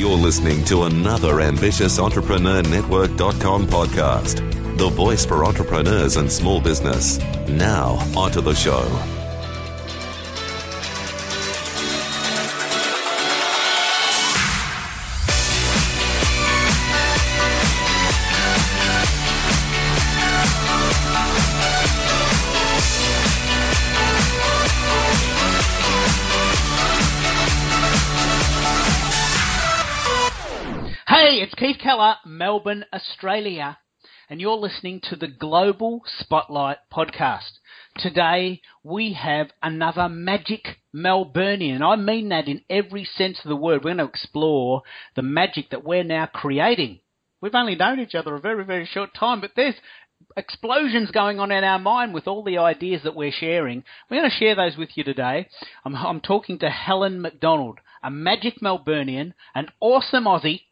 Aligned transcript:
You're 0.00 0.16
listening 0.16 0.64
to 0.64 0.84
another 0.84 1.42
ambitious 1.42 1.98
Entrepreneur 1.98 2.62
Network.com 2.62 3.66
podcast, 3.66 4.78
the 4.78 4.88
voice 4.88 5.26
for 5.26 5.44
entrepreneurs 5.44 6.16
and 6.16 6.32
small 6.32 6.58
business. 6.58 7.18
Now, 7.46 7.98
onto 8.16 8.40
the 8.40 8.54
show. 8.54 9.19
Melbourne, 32.24 32.86
Australia, 32.94 33.76
and 34.30 34.40
you're 34.40 34.56
listening 34.56 35.02
to 35.02 35.16
the 35.16 35.28
Global 35.28 36.00
Spotlight 36.06 36.78
podcast. 36.90 37.58
Today 37.98 38.62
we 38.82 39.12
have 39.12 39.50
another 39.62 40.08
magic 40.08 40.78
Melburnian. 40.96 41.82
I 41.82 41.96
mean 41.96 42.30
that 42.30 42.48
in 42.48 42.62
every 42.70 43.04
sense 43.04 43.40
of 43.44 43.50
the 43.50 43.56
word. 43.56 43.84
We're 43.84 43.94
going 43.94 43.98
to 43.98 44.04
explore 44.04 44.80
the 45.14 45.20
magic 45.20 45.68
that 45.70 45.84
we're 45.84 46.02
now 46.02 46.24
creating. 46.24 47.00
We've 47.42 47.54
only 47.54 47.74
known 47.74 48.00
each 48.00 48.14
other 48.14 48.34
a 48.34 48.40
very, 48.40 48.64
very 48.64 48.86
short 48.86 49.10
time, 49.12 49.42
but 49.42 49.50
there's 49.54 49.76
explosions 50.38 51.10
going 51.10 51.38
on 51.38 51.52
in 51.52 51.64
our 51.64 51.78
mind 51.78 52.14
with 52.14 52.26
all 52.26 52.42
the 52.42 52.56
ideas 52.56 53.02
that 53.04 53.14
we're 53.14 53.30
sharing. 53.30 53.84
We're 54.08 54.20
going 54.20 54.30
to 54.30 54.36
share 54.36 54.54
those 54.54 54.78
with 54.78 54.96
you 54.96 55.04
today. 55.04 55.48
I'm, 55.84 55.94
I'm 55.94 56.22
talking 56.22 56.60
to 56.60 56.70
Helen 56.70 57.20
McDonald, 57.20 57.78
a 58.02 58.10
magic 58.10 58.60
Melburnian, 58.62 59.34
an 59.54 59.68
awesome 59.80 60.24
Aussie, 60.24 60.62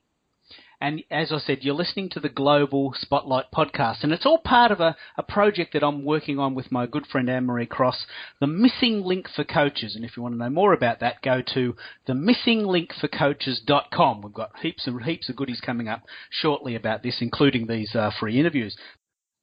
and 0.80 1.02
as 1.10 1.32
I 1.32 1.38
said, 1.38 1.58
you're 1.62 1.74
listening 1.74 2.08
to 2.10 2.20
the 2.20 2.28
Global 2.28 2.94
Spotlight 2.96 3.46
podcast, 3.52 4.04
and 4.04 4.12
it's 4.12 4.24
all 4.24 4.38
part 4.38 4.70
of 4.70 4.78
a, 4.78 4.94
a 5.16 5.24
project 5.24 5.72
that 5.72 5.82
I'm 5.82 6.04
working 6.04 6.38
on 6.38 6.54
with 6.54 6.70
my 6.70 6.86
good 6.86 7.04
friend 7.06 7.28
Anne 7.28 7.46
Marie 7.46 7.66
Cross, 7.66 8.06
the 8.40 8.46
Missing 8.46 9.02
Link 9.02 9.26
for 9.28 9.42
Coaches. 9.42 9.96
And 9.96 10.04
if 10.04 10.16
you 10.16 10.22
want 10.22 10.34
to 10.34 10.38
know 10.38 10.50
more 10.50 10.72
about 10.72 11.00
that, 11.00 11.20
go 11.20 11.42
to 11.54 11.74
themissinglinkforcoaches.com. 12.08 14.22
We've 14.22 14.32
got 14.32 14.52
heaps 14.62 14.86
and 14.86 15.02
heaps 15.02 15.28
of 15.28 15.34
goodies 15.34 15.60
coming 15.60 15.88
up 15.88 16.04
shortly 16.30 16.76
about 16.76 17.02
this, 17.02 17.16
including 17.20 17.66
these 17.66 17.96
uh, 17.96 18.12
free 18.18 18.38
interviews. 18.38 18.76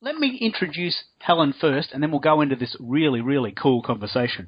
Let 0.01 0.15
me 0.15 0.37
introduce 0.39 1.03
Helen 1.19 1.53
first, 1.59 1.91
and 1.91 2.01
then 2.01 2.11
we'll 2.11 2.21
go 2.21 2.39
into 2.39 2.55
this 2.55 2.77
really, 2.79 3.19
really 3.19 3.51
cool 3.51 3.81
conversation. 3.81 4.47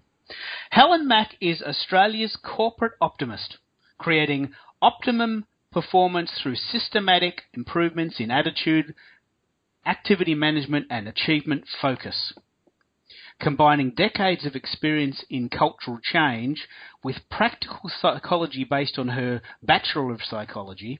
Helen 0.69 1.05
Mack 1.05 1.35
is 1.41 1.61
Australia's 1.61 2.37
corporate 2.41 2.93
optimist, 3.01 3.57
creating 3.97 4.53
optimum 4.81 5.47
performance 5.81 6.31
through 6.41 6.55
systematic 6.55 7.43
improvements 7.53 8.19
in 8.19 8.31
attitude, 8.31 8.95
activity 9.85 10.33
management, 10.33 10.87
and 10.89 11.07
achievement 11.07 11.65
focus. 11.79 12.33
Combining 13.39 13.91
decades 13.91 14.43
of 14.43 14.55
experience 14.55 15.23
in 15.29 15.49
cultural 15.49 15.99
change 16.01 16.67
with 17.03 17.17
practical 17.29 17.91
psychology 18.01 18.63
based 18.63 18.97
on 18.97 19.09
her 19.09 19.39
Bachelor 19.61 20.11
of 20.11 20.23
Psychology, 20.27 20.99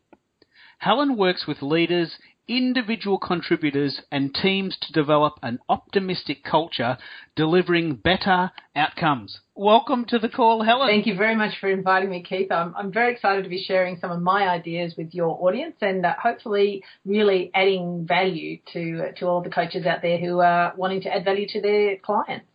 Helen 0.77 1.17
works 1.17 1.47
with 1.47 1.63
leaders, 1.63 2.11
individual 2.47 3.17
contributors, 3.17 4.01
and 4.11 4.33
teams 4.33 4.77
to 4.81 4.93
develop 4.93 5.33
an 5.41 5.59
optimistic 5.69 6.43
culture, 6.43 6.97
delivering 7.35 7.95
better 7.95 8.51
outcomes. 8.75 9.39
Welcome 9.55 10.05
to 10.05 10.19
the 10.19 10.29
call, 10.29 10.63
Helen. 10.63 10.87
Thank 10.87 11.07
you 11.07 11.15
very 11.15 11.35
much 11.35 11.59
for 11.59 11.69
inviting 11.69 12.09
me, 12.09 12.23
Keith. 12.23 12.51
I'm, 12.51 12.75
I'm 12.75 12.91
very 12.91 13.13
excited 13.13 13.43
to 13.43 13.49
be 13.49 13.63
sharing 13.63 13.97
some 13.99 14.11
of 14.11 14.21
my 14.21 14.47
ideas 14.47 14.93
with 14.97 15.13
your 15.13 15.37
audience 15.45 15.75
and 15.81 16.05
uh, 16.05 16.13
hopefully 16.21 16.83
really 17.05 17.51
adding 17.53 18.05
value 18.07 18.59
to 18.73 19.11
to 19.17 19.25
all 19.25 19.41
the 19.41 19.49
coaches 19.49 19.85
out 19.85 20.01
there 20.01 20.17
who 20.17 20.39
are 20.39 20.73
wanting 20.77 21.01
to 21.01 21.13
add 21.13 21.25
value 21.25 21.47
to 21.49 21.61
their 21.61 21.97
clients. 21.97 22.45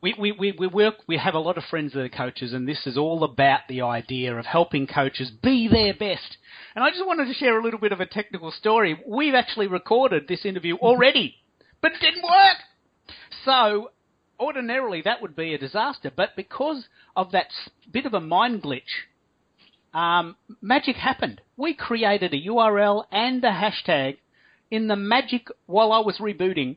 We, 0.00 0.14
we, 0.16 0.32
we, 0.32 0.52
we 0.52 0.66
work, 0.68 0.94
we 1.08 1.16
have 1.16 1.34
a 1.34 1.40
lot 1.40 1.58
of 1.58 1.64
friends 1.64 1.92
that 1.92 2.00
are 2.00 2.08
coaches, 2.08 2.52
and 2.52 2.68
this 2.68 2.86
is 2.86 2.96
all 2.96 3.24
about 3.24 3.60
the 3.68 3.82
idea 3.82 4.36
of 4.36 4.46
helping 4.46 4.86
coaches 4.86 5.30
be 5.42 5.66
their 5.66 5.92
best. 5.92 6.36
And 6.76 6.84
I 6.84 6.90
just 6.90 7.04
wanted 7.04 7.26
to 7.26 7.34
share 7.34 7.58
a 7.58 7.62
little 7.62 7.80
bit 7.80 7.90
of 7.90 8.00
a 8.00 8.06
technical 8.06 8.52
story. 8.52 9.00
We've 9.04 9.34
actually 9.34 9.66
recorded 9.66 10.28
this 10.28 10.44
interview 10.44 10.76
already, 10.76 11.34
but 11.80 11.92
it 11.92 12.00
didn't 12.00 12.22
work. 12.22 12.58
So, 13.44 13.90
ordinarily 14.38 15.02
that 15.02 15.20
would 15.20 15.34
be 15.34 15.52
a 15.52 15.58
disaster, 15.58 16.12
but 16.14 16.36
because 16.36 16.86
of 17.16 17.32
that 17.32 17.48
bit 17.90 18.06
of 18.06 18.14
a 18.14 18.20
mind 18.20 18.62
glitch, 18.62 18.82
um, 19.94 20.36
magic 20.60 20.94
happened. 20.94 21.40
We 21.56 21.74
created 21.74 22.32
a 22.32 22.48
URL 22.48 23.04
and 23.10 23.42
a 23.42 23.50
hashtag 23.50 24.18
in 24.70 24.86
the 24.86 24.96
magic 24.96 25.48
while 25.66 25.92
I 25.92 26.00
was 26.00 26.18
rebooting 26.18 26.76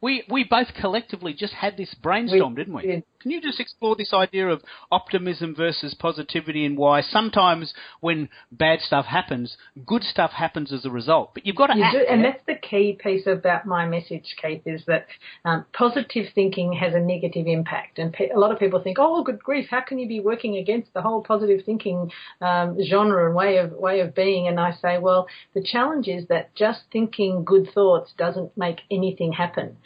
we 0.00 0.24
we 0.28 0.44
both 0.44 0.68
collectively 0.78 1.34
just 1.34 1.52
had 1.52 1.76
this 1.76 1.94
brainstorm, 1.94 2.54
we, 2.54 2.60
didn't 2.60 2.74
we? 2.74 2.88
Yeah. 2.88 3.00
Can 3.20 3.32
you 3.32 3.42
just 3.42 3.60
explore 3.60 3.96
this 3.96 4.14
idea 4.14 4.48
of 4.48 4.62
optimism 4.90 5.54
versus 5.54 5.94
positivity 5.94 6.64
and 6.64 6.78
why 6.78 7.02
sometimes 7.02 7.74
when 8.00 8.30
bad 8.50 8.80
stuff 8.80 9.04
happens, 9.04 9.58
good 9.84 10.02
stuff 10.02 10.30
happens 10.30 10.72
as 10.72 10.86
a 10.86 10.90
result? 10.90 11.32
But 11.34 11.44
you've 11.44 11.56
got 11.56 11.66
to 11.66 11.76
you 11.76 11.84
act. 11.84 11.94
Do, 11.94 12.06
and 12.08 12.24
that's 12.24 12.42
the 12.46 12.54
key 12.54 12.98
piece 12.98 13.26
about 13.26 13.66
my 13.66 13.86
message, 13.86 14.34
Keith, 14.40 14.62
is 14.64 14.82
that 14.86 15.06
um, 15.44 15.66
positive 15.74 16.26
thinking 16.34 16.72
has 16.72 16.94
a 16.94 16.98
negative 16.98 17.46
impact. 17.46 17.98
And 17.98 18.10
pe- 18.10 18.30
a 18.30 18.38
lot 18.38 18.52
of 18.52 18.58
people 18.58 18.80
think, 18.80 18.96
oh, 18.98 19.22
good 19.22 19.42
grief, 19.42 19.66
how 19.70 19.82
can 19.82 19.98
you 19.98 20.08
be 20.08 20.20
working 20.20 20.56
against 20.56 20.94
the 20.94 21.02
whole 21.02 21.22
positive 21.22 21.60
thinking 21.66 22.10
um, 22.40 22.78
genre 22.82 23.26
and 23.26 23.34
way 23.34 23.58
of 23.58 23.72
way 23.72 24.00
of 24.00 24.14
being? 24.14 24.48
And 24.48 24.58
I 24.58 24.72
say, 24.80 24.96
well, 24.96 25.26
the 25.52 25.62
challenge 25.62 26.08
is 26.08 26.26
that 26.28 26.54
just 26.54 26.80
thinking 26.90 27.44
good 27.44 27.68
thoughts 27.74 28.12
doesn't 28.16 28.56
make 28.56 28.80
anything 28.90 29.32
happen. 29.32 29.76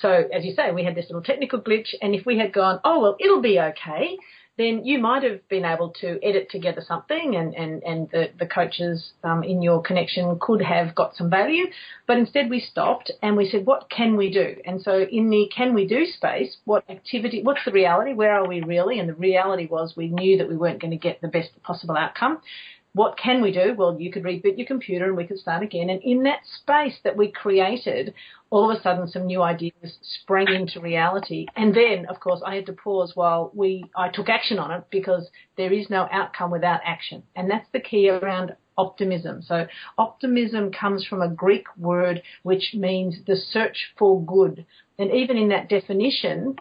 So, 0.00 0.08
as 0.10 0.44
you 0.44 0.54
say, 0.54 0.70
we 0.72 0.84
had 0.84 0.94
this 0.94 1.06
little 1.08 1.22
technical 1.22 1.60
glitch, 1.60 1.94
and 2.00 2.14
if 2.14 2.24
we 2.24 2.38
had 2.38 2.52
gone, 2.52 2.80
oh, 2.84 3.00
well, 3.00 3.16
it'll 3.20 3.42
be 3.42 3.60
okay, 3.60 4.16
then 4.60 4.84
you 4.84 4.98
might 4.98 5.22
have 5.22 5.46
been 5.48 5.64
able 5.64 5.88
to 5.88 6.18
edit 6.22 6.50
together 6.50 6.82
something 6.86 7.34
and, 7.34 7.54
and, 7.54 7.82
and 7.82 8.10
the, 8.10 8.28
the 8.38 8.46
coaches 8.46 9.12
um, 9.24 9.42
in 9.42 9.62
your 9.62 9.80
connection 9.80 10.38
could 10.38 10.60
have 10.60 10.94
got 10.94 11.16
some 11.16 11.30
value. 11.30 11.64
But 12.06 12.18
instead 12.18 12.50
we 12.50 12.60
stopped 12.60 13.10
and 13.22 13.38
we 13.38 13.48
said, 13.48 13.64
what 13.64 13.88
can 13.88 14.16
we 14.16 14.30
do? 14.30 14.56
And 14.66 14.82
so 14.82 15.00
in 15.00 15.30
the 15.30 15.50
can 15.54 15.72
we 15.72 15.86
do 15.86 16.04
space, 16.04 16.58
what 16.66 16.84
activity, 16.90 17.42
what's 17.42 17.64
the 17.64 17.72
reality? 17.72 18.12
Where 18.12 18.34
are 18.34 18.46
we 18.46 18.60
really? 18.60 18.98
And 18.98 19.08
the 19.08 19.14
reality 19.14 19.66
was 19.66 19.94
we 19.96 20.08
knew 20.08 20.36
that 20.36 20.48
we 20.48 20.58
weren't 20.58 20.80
going 20.80 20.90
to 20.90 20.98
get 20.98 21.22
the 21.22 21.28
best 21.28 21.50
possible 21.62 21.96
outcome 21.96 22.40
what 22.92 23.16
can 23.16 23.40
we 23.40 23.52
do? 23.52 23.74
Well, 23.76 23.96
you 24.00 24.10
could 24.10 24.24
reboot 24.24 24.58
your 24.58 24.66
computer 24.66 25.06
and 25.06 25.16
we 25.16 25.26
could 25.26 25.38
start 25.38 25.62
again. 25.62 25.90
And 25.90 26.02
in 26.02 26.24
that 26.24 26.40
space 26.44 26.96
that 27.04 27.16
we 27.16 27.30
created, 27.30 28.14
all 28.50 28.68
of 28.68 28.76
a 28.76 28.82
sudden 28.82 29.06
some 29.08 29.26
new 29.26 29.42
ideas 29.42 29.98
sprang 30.02 30.48
into 30.48 30.80
reality. 30.80 31.46
And 31.54 31.74
then, 31.74 32.06
of 32.06 32.18
course, 32.18 32.42
I 32.44 32.56
had 32.56 32.66
to 32.66 32.72
pause 32.72 33.12
while 33.14 33.52
we, 33.54 33.84
I 33.96 34.08
took 34.08 34.28
action 34.28 34.58
on 34.58 34.72
it 34.72 34.84
because 34.90 35.28
there 35.56 35.72
is 35.72 35.88
no 35.88 36.08
outcome 36.10 36.50
without 36.50 36.80
action. 36.84 37.22
And 37.36 37.48
that's 37.48 37.68
the 37.72 37.80
key 37.80 38.08
around 38.08 38.56
optimism. 38.76 39.42
So 39.42 39.66
optimism 39.98 40.72
comes 40.72 41.04
from 41.04 41.22
a 41.22 41.28
Greek 41.28 41.66
word 41.76 42.22
which 42.42 42.74
means 42.74 43.16
the 43.26 43.36
search 43.36 43.92
for 43.98 44.24
good. 44.24 44.66
And 44.98 45.12
even 45.12 45.36
in 45.36 45.48
that 45.50 45.68
definition, 45.68 46.56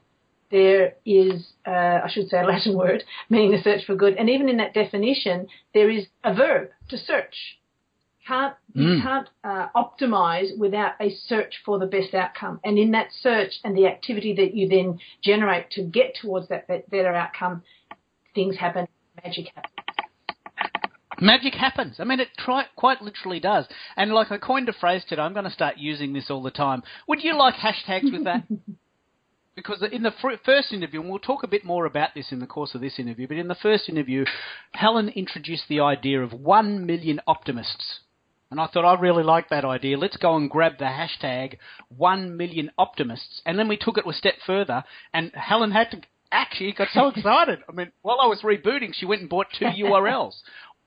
there 0.51 0.93
is, 1.05 1.53
uh, 1.67 2.01
I 2.03 2.09
should 2.09 2.29
say, 2.29 2.39
a 2.39 2.43
Latin 2.47 2.75
word 2.77 3.03
meaning 3.29 3.51
the 3.51 3.61
search 3.61 3.85
for 3.85 3.95
good, 3.95 4.15
and 4.15 4.29
even 4.29 4.49
in 4.49 4.57
that 4.57 4.73
definition, 4.73 5.47
there 5.73 5.89
is 5.89 6.07
a 6.23 6.33
verb 6.33 6.69
to 6.89 6.97
search. 6.97 7.35
Can't 8.27 8.53
you 8.75 8.85
Mm. 8.85 9.01
can't 9.01 9.27
uh, 9.43 9.67
optimize 9.75 10.55
without 10.57 10.93
a 11.01 11.09
search 11.09 11.55
for 11.65 11.79
the 11.79 11.87
best 11.87 12.13
outcome, 12.13 12.59
and 12.63 12.77
in 12.77 12.91
that 12.91 13.07
search 13.21 13.53
and 13.63 13.75
the 13.75 13.87
activity 13.87 14.33
that 14.35 14.53
you 14.53 14.67
then 14.69 14.99
generate 15.23 15.71
to 15.71 15.81
get 15.83 16.15
towards 16.21 16.47
that 16.49 16.67
better 16.67 17.13
outcome, 17.13 17.63
things 18.35 18.55
happen, 18.57 18.87
magic 19.23 19.47
happens. 19.55 19.73
Magic 21.21 21.53
happens. 21.53 21.95
I 21.99 22.05
mean, 22.05 22.19
it 22.21 22.29
try, 22.37 22.65
quite 22.75 23.01
literally 23.01 23.39
does. 23.41 23.65
And 23.97 24.13
like 24.13 24.31
I 24.31 24.37
coined 24.37 24.69
a 24.69 24.73
phrase 24.73 25.03
today, 25.07 25.21
I'm 25.21 25.33
going 25.33 25.45
to 25.45 25.51
start 25.51 25.77
using 25.77 26.13
this 26.13 26.29
all 26.29 26.41
the 26.41 26.51
time. 26.51 26.81
Would 27.09 27.23
you 27.23 27.35
like 27.37 27.55
hashtags 27.55 28.11
with 28.11 28.23
that? 28.23 28.43
because 29.59 29.83
in 29.91 30.03
the 30.03 30.13
first 30.45 30.71
interview, 30.71 31.01
and 31.01 31.09
we'll 31.09 31.19
talk 31.19 31.43
a 31.43 31.47
bit 31.47 31.65
more 31.65 31.85
about 31.85 32.09
this 32.15 32.31
in 32.31 32.39
the 32.39 32.47
course 32.47 32.75
of 32.75 32.81
this 32.81 32.97
interview, 32.97 33.27
but 33.27 33.37
in 33.37 33.47
the 33.47 33.55
first 33.55 33.89
interview, 33.89 34.25
Helen 34.73 35.09
introduced 35.09 35.65
the 35.67 35.81
idea 35.81 36.21
of 36.21 36.33
one 36.33 36.85
million 36.85 37.19
optimists. 37.27 37.99
And 38.51 38.59
I 38.59 38.67
thought, 38.67 38.85
I 38.85 38.99
really 38.99 39.23
like 39.23 39.49
that 39.49 39.65
idea. 39.65 39.97
Let's 39.97 40.17
go 40.17 40.35
and 40.35 40.49
grab 40.49 40.79
the 40.79 40.85
hashtag 40.85 41.57
one 41.89 42.35
million 42.35 42.71
optimists. 42.77 43.41
And 43.45 43.59
then 43.59 43.67
we 43.67 43.77
took 43.77 43.97
it 43.97 44.07
a 44.07 44.13
step 44.13 44.35
further, 44.45 44.83
and 45.13 45.31
Helen 45.35 45.71
had 45.71 45.91
to 45.91 46.01
actually 46.31 46.71
got 46.71 46.87
so 46.93 47.07
excited. 47.15 47.59
I 47.67 47.73
mean, 47.73 47.91
while 48.01 48.19
I 48.21 48.27
was 48.27 48.41
rebooting, 48.41 48.93
she 48.93 49.05
went 49.05 49.21
and 49.21 49.29
bought 49.29 49.47
two 49.57 49.65
URLs. 49.83 50.35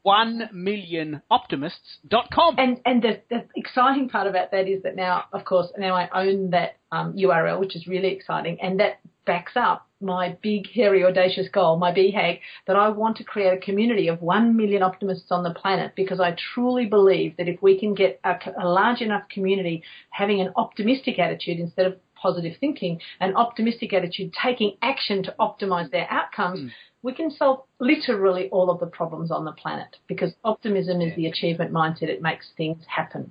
1millionoptimists.com. 0.07 2.55
And 2.59 2.81
and 2.85 3.03
the, 3.03 3.21
the 3.31 3.45
exciting 3.57 4.09
part 4.09 4.27
about 4.27 4.51
that 4.51 4.67
is 4.69 4.83
that 4.83 4.97
now, 4.97 5.25
of 5.33 5.45
course, 5.45 5.69
now 5.79 5.95
I 5.95 6.09
own 6.15 6.51
that 6.51 6.79
um, 6.91 7.13
URL, 7.15 7.61
which 7.61 7.77
is 7.77 7.87
really 7.87 8.09
exciting, 8.09 8.59
and 8.61 8.81
that 8.81 8.99
backs 9.25 9.53
up 9.55 9.87
my 10.01 10.37
big, 10.43 10.67
hairy, 10.75 11.05
audacious 11.05 11.47
goal, 11.49 11.79
my 11.79 11.93
BHAG, 11.93 12.41
that 12.67 12.77
I 12.77 12.89
want 12.89 13.19
to 13.19 13.25
create 13.25 13.57
a 13.57 13.61
community 13.61 14.09
of 14.09 14.21
1 14.21 14.57
million 14.57 14.83
optimists 14.83 15.31
on 15.31 15.45
the 15.45 15.55
planet 15.55 15.93
because 15.95 16.21
I 16.21 16.37
truly 16.55 16.87
believe 16.87 17.37
that 17.37 17.49
if 17.49 17.63
we 17.63 17.79
can 17.79 17.95
get 17.95 18.21
a, 18.25 18.37
a 18.61 18.69
large 18.69 19.01
enough 19.01 19.29
community 19.29 19.85
having 20.11 20.41
an 20.41 20.53
optimistic 20.57 21.19
attitude 21.19 21.61
instead 21.61 21.87
of 21.87 21.97
positive 22.23 22.55
thinking, 22.61 23.01
an 23.21 23.35
optimistic 23.35 23.93
attitude 23.93 24.33
taking 24.41 24.77
action 24.81 25.23
to 25.25 25.35
optimize 25.41 25.91
their 25.91 26.07
outcomes, 26.11 26.61
mm. 26.61 26.71
we 27.03 27.13
can 27.13 27.31
solve 27.31 27.65
literally 27.81 28.49
all 28.51 28.71
of 28.71 28.79
the 28.79 28.87
problems 28.87 29.31
on 29.31 29.45
the 29.45 29.53
planet 29.53 29.97
because 30.07 30.33
optimism 30.45 31.01
is 31.01 31.15
the 31.17 31.27
achievement 31.27 31.73
mindset. 31.73 32.05
It 32.05 32.23
makes 32.23 32.47
things 32.57 32.79
happen. 32.87 33.31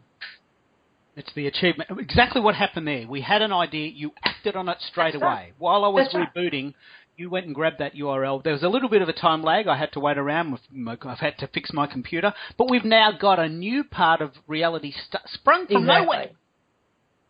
It's 1.15 1.33
the 1.33 1.47
achievement. 1.47 1.89
Exactly 1.99 2.41
what 2.41 2.55
happened 2.55 2.87
there. 2.87 3.05
We 3.07 3.21
had 3.21 3.41
an 3.41 3.51
idea. 3.51 3.89
You 3.89 4.11
acted 4.23 4.55
on 4.55 4.69
it 4.69 4.77
straight 4.79 5.13
That's 5.13 5.21
away. 5.21 5.31
Right. 5.31 5.53
While 5.57 5.83
I 5.83 5.89
was 5.89 6.09
That's 6.11 6.29
rebooting, 6.35 6.65
right. 6.65 6.75
you 7.17 7.29
went 7.29 7.47
and 7.47 7.55
grabbed 7.55 7.79
that 7.79 7.95
URL. 7.95 8.41
There 8.43 8.53
was 8.53 8.63
a 8.63 8.69
little 8.69 8.87
bit 8.87 9.01
of 9.01 9.09
a 9.09 9.13
time 9.13 9.43
lag. 9.43 9.67
I 9.67 9.77
had 9.77 9.91
to 9.93 9.99
wait 9.99 10.17
around. 10.17 10.57
I've 10.87 11.19
had 11.19 11.37
to 11.39 11.47
fix 11.47 11.73
my 11.73 11.85
computer. 11.85 12.33
But 12.57 12.69
we've 12.69 12.85
now 12.85 13.11
got 13.11 13.39
a 13.39 13.49
new 13.49 13.83
part 13.83 14.21
of 14.21 14.31
reality 14.47 14.93
st- 14.93 15.23
sprung 15.33 15.67
from 15.67 15.83
exactly. 15.83 16.05
nowhere. 16.05 16.29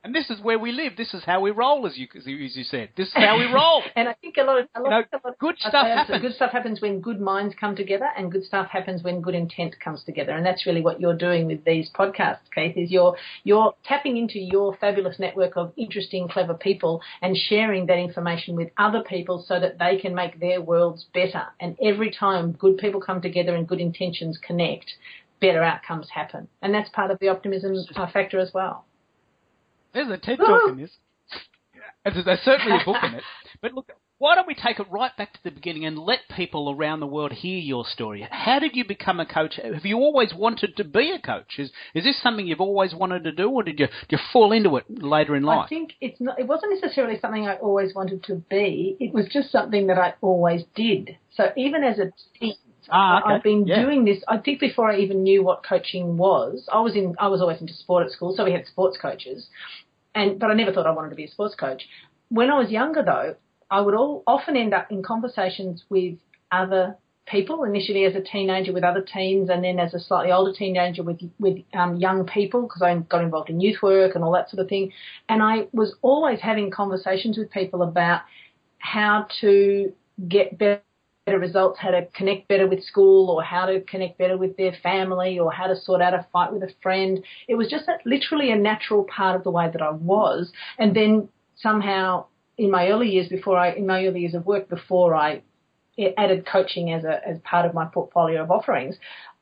And 0.04 0.16
this 0.16 0.32
is 0.32 0.42
where 0.42 0.58
we 0.58 0.72
live. 0.72 0.94
This 0.98 1.14
is 1.14 1.24
how 1.24 1.42
we 1.42 1.52
roll, 1.52 1.86
as 1.86 1.96
you 1.96 2.08
as 2.18 2.26
you 2.26 2.64
said. 2.64 2.90
This 2.98 3.10
is 3.10 3.14
how 3.14 3.38
we 3.38 3.46
roll. 3.46 3.84
and 3.96 4.10
I 4.10 4.14
think 4.14 4.38
a 4.38 4.44
lot 4.44 4.58
of, 4.58 4.68
a 4.74 4.82
lot, 4.82 4.86
you 4.86 4.90
know, 4.90 5.20
a 5.24 5.28
lot 5.28 5.38
good 5.38 5.56
stuff 5.60 5.86
happens. 5.86 6.22
Good 6.22 6.34
stuff 6.34 6.52
happens 6.52 6.82
when 6.82 7.02
good 7.02 7.22
minds 7.22 7.54
come 7.60 7.76
together, 7.76 8.08
and 8.18 8.32
good 8.32 8.44
stuff 8.44 8.68
happens 8.70 9.04
when 9.04 9.22
good 9.22 9.36
intent 9.36 9.80
comes 9.80 10.04
together. 10.04 10.32
And 10.32 10.44
that's 10.44 10.66
really 10.66 10.82
what 10.82 11.00
you're 11.00 11.18
doing 11.18 11.46
with 11.46 11.64
these 11.66 11.92
podcasts, 11.92 12.50
Keith. 12.54 12.76
Is 12.76 12.90
you're 12.90 13.16
you're 13.44 13.76
tapping 13.86 14.18
into 14.18 14.40
your 14.40 14.76
fabulous 14.78 15.20
network 15.20 15.56
of 15.56 15.72
interesting, 15.78 16.28
clever 16.28 16.56
people 16.56 17.02
and 17.22 17.38
sharing 17.38 17.86
that 17.86 18.00
information 18.00 18.56
with 18.56 18.70
other 18.80 19.04
people 19.04 19.46
so 19.48 19.60
that 19.60 19.78
they 19.78 20.00
can 20.00 20.16
make 20.16 20.40
their 20.40 20.62
worlds 20.62 21.06
better. 21.14 21.44
And 21.60 21.78
every 21.80 22.10
time 22.10 22.54
good 22.54 22.80
people 22.80 23.02
come 23.02 23.22
together 23.22 23.56
and 23.56 23.68
good 23.68 23.80
intentions 23.80 24.40
connect, 24.42 24.94
better 25.40 25.62
outcomes 25.62 26.10
happen. 26.10 26.48
And 26.64 26.74
that's 26.74 26.90
part 26.90 27.12
of 27.12 27.20
the 27.20 27.30
optimism 27.30 27.76
uh, 27.96 28.08
factor 28.12 28.40
as 28.40 28.52
well. 28.52 28.86
There's 29.94 30.10
a 30.10 30.18
TED 30.18 30.38
talk 30.38 30.70
in 30.70 30.74
ah. 30.74 30.76
this. 30.76 30.92
There's, 32.04 32.26
there's 32.26 32.40
certainly 32.42 32.78
a 32.82 32.86
book 32.86 32.98
in 33.04 33.16
it. 33.16 33.24
But 33.62 33.76
look, 33.76 33.92
why 34.18 34.34
don't 34.34 34.48
we 34.48 34.56
take 34.56 34.80
it 34.80 34.88
right 34.90 35.16
back 35.18 35.34
to 35.34 35.40
the 35.44 35.52
beginning 35.52 35.86
and 35.86 35.98
let 35.98 36.20
people 36.36 36.72
around 36.72 37.00
the 37.00 37.06
world 37.06 37.32
hear 37.32 37.60
your 37.60 37.86
story? 37.86 38.28
How 38.30 38.58
did 38.58 38.76
you 38.76 38.84
become 38.84 39.20
a 39.20 39.26
coach? 39.26 39.60
Have 39.62 39.86
you 39.86 39.98
always 39.98 40.34
wanted 40.34 40.78
to 40.78 40.84
be 40.84 41.12
a 41.12 41.20
coach? 41.20 41.60
Is 41.60 41.72
is 41.94 42.04
this 42.04 42.22
something 42.22 42.48
you've 42.48 42.62
always 42.62 42.96
wanted 42.96 43.24
to 43.26 43.32
do, 43.32 43.50
or 43.50 43.62
did 43.62 43.80
you 43.80 43.88
did 43.88 44.12
you 44.12 44.18
fall 44.34 44.52
into 44.52 44.78
it 44.78 44.86
later 44.90 45.36
in 45.36 45.44
life? 45.44 45.66
I 45.66 45.70
think 45.70 45.94
it's 46.02 46.20
not. 46.20 46.40
It 46.40 46.48
wasn't 46.48 46.74
necessarily 46.74 47.20
something 47.20 47.48
I 47.48 47.56
always 47.56 47.94
wanted 47.94 48.24
to 48.26 48.36
be. 48.50 48.96
It 49.00 49.14
was 49.14 49.28
just 49.32 49.52
something 49.52 49.88
that 49.88 50.00
I 50.00 50.14
always 50.22 50.64
did. 50.76 51.18
So 51.36 51.52
even 51.56 51.84
as 51.84 52.00
a 52.00 52.12
teen, 52.40 52.56
Ah, 52.90 53.22
okay. 53.22 53.34
I've 53.34 53.44
been 53.44 53.68
yeah. 53.68 53.84
doing 53.84 54.06
this. 54.06 54.24
I 54.28 54.38
think 54.38 54.60
before 54.60 54.90
I 54.92 54.98
even 54.98 55.24
knew 55.24 55.44
what 55.44 55.64
coaching 55.68 56.18
was, 56.18 56.68
I 56.72 56.80
was 56.80 56.96
in. 56.96 57.16
I 57.20 57.28
was 57.28 57.42
always 57.42 57.62
into 57.62 57.74
sport 57.74 58.06
at 58.06 58.12
school, 58.12 58.34
so 58.36 58.46
we 58.46 58.52
had 58.52 58.66
sports 58.66 58.98
coaches, 59.02 59.48
and 60.16 60.40
but 60.40 60.50
I 60.50 60.54
never 60.54 60.74
thought 60.74 60.88
I 60.88 60.92
wanted 60.92 61.10
to 61.10 61.16
be 61.16 61.26
a 61.26 61.32
sports 61.32 61.56
coach. 61.56 61.84
When 62.30 62.50
I 62.50 62.58
was 62.58 62.72
younger, 62.72 63.04
though, 63.04 63.36
I 63.70 63.82
would 63.82 63.94
all, 63.94 64.24
often 64.26 64.56
end 64.56 64.74
up 64.74 64.92
in 64.92 65.04
conversations 65.04 65.84
with 65.90 66.18
other 66.52 66.98
people. 67.28 67.64
Initially, 67.64 68.06
as 68.06 68.16
a 68.16 68.22
teenager, 68.22 68.74
with 68.74 68.84
other 68.84 69.02
teens, 69.02 69.50
and 69.50 69.64
then 69.64 69.80
as 69.80 69.94
a 69.94 70.00
slightly 70.00 70.32
older 70.32 70.54
teenager, 70.54 71.04
with 71.04 71.20
with 71.40 71.60
um, 71.74 71.98
young 71.98 72.26
people, 72.26 72.64
because 72.64 72.82
I 72.82 72.96
got 72.98 73.24
involved 73.24 73.50
in 73.50 73.62
youth 73.62 73.82
work 73.82 74.16
and 74.16 74.24
all 74.24 74.32
that 74.34 74.50
sort 74.50 74.62
of 74.62 74.70
thing. 74.70 74.92
And 75.30 75.44
I 75.44 75.68
was 75.72 75.96
always 76.02 76.40
having 76.40 76.72
conversations 76.72 77.38
with 77.38 77.52
people 77.52 77.84
about 77.84 78.22
how 78.80 79.28
to 79.42 79.94
get 80.28 80.58
better 80.58 80.82
better 81.26 81.40
results, 81.40 81.80
how 81.80 81.92
to 81.92 82.06
connect 82.16 82.48
better 82.48 82.68
with 82.68 82.84
school 82.84 83.30
or 83.30 83.44
how 83.44 83.66
to 83.66 83.82
connect 83.82 84.18
better 84.18 84.38
with 84.38 84.58
their 84.58 84.74
family 84.82 85.38
or 85.38 85.52
how 85.52 85.68
to 85.68 85.76
sort 85.76 86.02
out 86.02 86.14
a 86.14 86.26
fight 86.34 86.52
with 86.52 86.64
a 86.64 86.74
friend. 86.82 87.24
It 87.48 87.56
was 87.56 87.70
just 87.70 87.88
a, 87.88 87.98
literally 88.06 88.52
a 88.52 88.56
natural 88.56 89.04
part 89.04 89.36
of 89.36 89.44
the 89.44 89.52
way 89.52 89.70
that 89.72 89.82
I 89.82 89.92
was. 89.92 90.52
And 90.80 90.96
then 90.96 91.30
somehow 91.56 92.26
in 92.58 92.72
my 92.72 92.88
early 92.90 93.10
years 93.10 93.28
before 93.28 93.58
I, 93.58 93.72
in 93.74 93.86
my 93.86 94.06
early 94.06 94.22
years 94.22 94.34
of 94.34 94.46
work 94.46 94.68
before 94.70 95.16
I 95.16 95.44
added 96.18 96.46
coaching 96.46 96.92
as 96.92 97.04
a, 97.04 97.28
as 97.28 97.38
part 97.44 97.66
of 97.66 97.74
my 97.74 97.86
portfolio 97.86 98.42
of 98.42 98.50
offerings, 98.50 98.96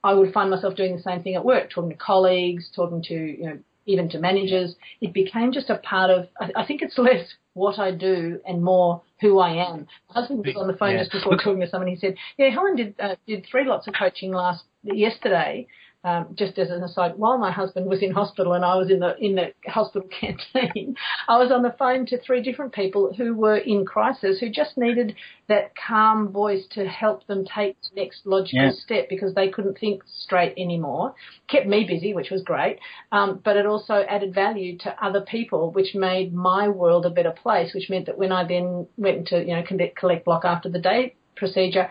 I 0.04 0.14
would 0.14 0.34
find 0.34 0.50
myself 0.50 0.76
doing 0.76 0.96
the 0.96 1.02
same 1.02 1.24
thing 1.24 1.36
at 1.36 1.46
work, 1.46 1.70
talking 1.70 1.92
to 1.92 1.96
colleagues, 1.96 2.70
talking 2.76 3.02
to, 3.04 3.14
you 3.14 3.46
know, 3.46 3.60
even 3.86 4.10
to 4.10 4.20
managers. 4.20 4.76
It 5.02 5.14
became 5.14 5.52
just 5.52 5.70
a 5.70 5.78
part 5.78 6.12
of, 6.12 6.28
I, 6.40 6.52
I 6.62 6.66
think 6.66 6.82
it's 6.82 6.98
less 6.98 7.34
what 7.54 7.80
I 7.80 7.92
do 7.92 8.40
and 8.46 8.64
more 8.64 9.02
who 9.22 9.40
I 9.40 9.52
am. 9.52 9.88
My 10.10 10.22
husband 10.22 10.46
was 10.46 10.56
on 10.56 10.68
the 10.68 10.74
phone 10.78 10.94
Yeah. 10.94 11.00
just 11.00 11.12
before 11.12 11.36
talking 11.38 11.60
to 11.62 11.70
someone. 11.70 11.88
He 11.90 11.96
said, 11.98 12.16
"Yeah, 12.38 12.50
Helen 12.50 12.76
did 12.76 12.96
uh, 13.00 13.16
did 13.28 13.46
three 13.46 13.66
lots 13.66 13.88
of 13.88 13.94
coaching 13.94 14.32
last 14.32 14.64
yesterday." 14.84 15.68
Um, 16.02 16.28
just 16.34 16.58
as 16.58 16.70
an 16.70 16.82
aside, 16.82 17.18
while 17.18 17.38
my 17.38 17.52
husband 17.52 17.86
was 17.88 18.02
in 18.02 18.12
hospital 18.12 18.54
and 18.54 18.64
I 18.64 18.76
was 18.76 18.90
in 18.90 19.00
the 19.00 19.18
in 19.18 19.36
the 19.36 19.52
hospital 19.70 20.08
canteen, 20.22 20.96
I 21.28 21.38
was 21.38 21.52
on 21.52 21.62
the 21.62 21.76
phone 21.78 22.06
to 22.06 22.18
three 22.22 22.42
different 22.42 22.72
people 22.74 23.14
who 23.14 23.36
were 23.36 23.58
in 23.58 23.86
crisis, 23.86 24.40
who 24.40 24.50
just 24.50 24.78
needed 24.78 25.16
that 25.50 25.74
calm 25.76 26.30
voice 26.32 26.64
to 26.72 26.86
help 26.88 27.28
them 27.28 27.44
take 27.44 27.76
the 27.82 28.02
next 28.02 28.26
logical 28.26 28.64
Yeah. 28.64 28.72
step 28.72 29.10
because 29.10 29.34
they 29.34 29.50
couldn't 29.50 29.78
think 29.78 30.04
straight 30.06 30.54
anymore. 30.58 31.16
Kept 31.50 31.68
me 31.68 31.84
busy, 31.84 32.14
which 32.14 32.30
was 32.32 32.44
great, 32.44 32.80
um, 33.12 33.42
but 33.44 33.58
it 33.58 33.66
also 33.66 33.96
added 34.08 34.34
value 34.34 34.78
to 34.78 35.06
other 35.06 35.20
people, 35.20 35.72
which 35.72 35.96
made 35.96 36.34
my 36.34 36.70
world 36.70 37.06
a 37.06 37.10
better 37.10 37.32
place. 37.32 37.74
Which 37.74 37.90
meant 37.90 38.06
that 38.06 38.18
when 38.18 38.32
I 38.32 38.46
then 38.46 38.88
went 38.96 39.18
into 39.18 39.40
you 39.44 39.54
know 39.54 39.64
collect 39.98 40.24
block 40.24 40.46
after 40.46 40.70
the 40.70 40.80
day 40.80 41.16
procedure, 41.36 41.90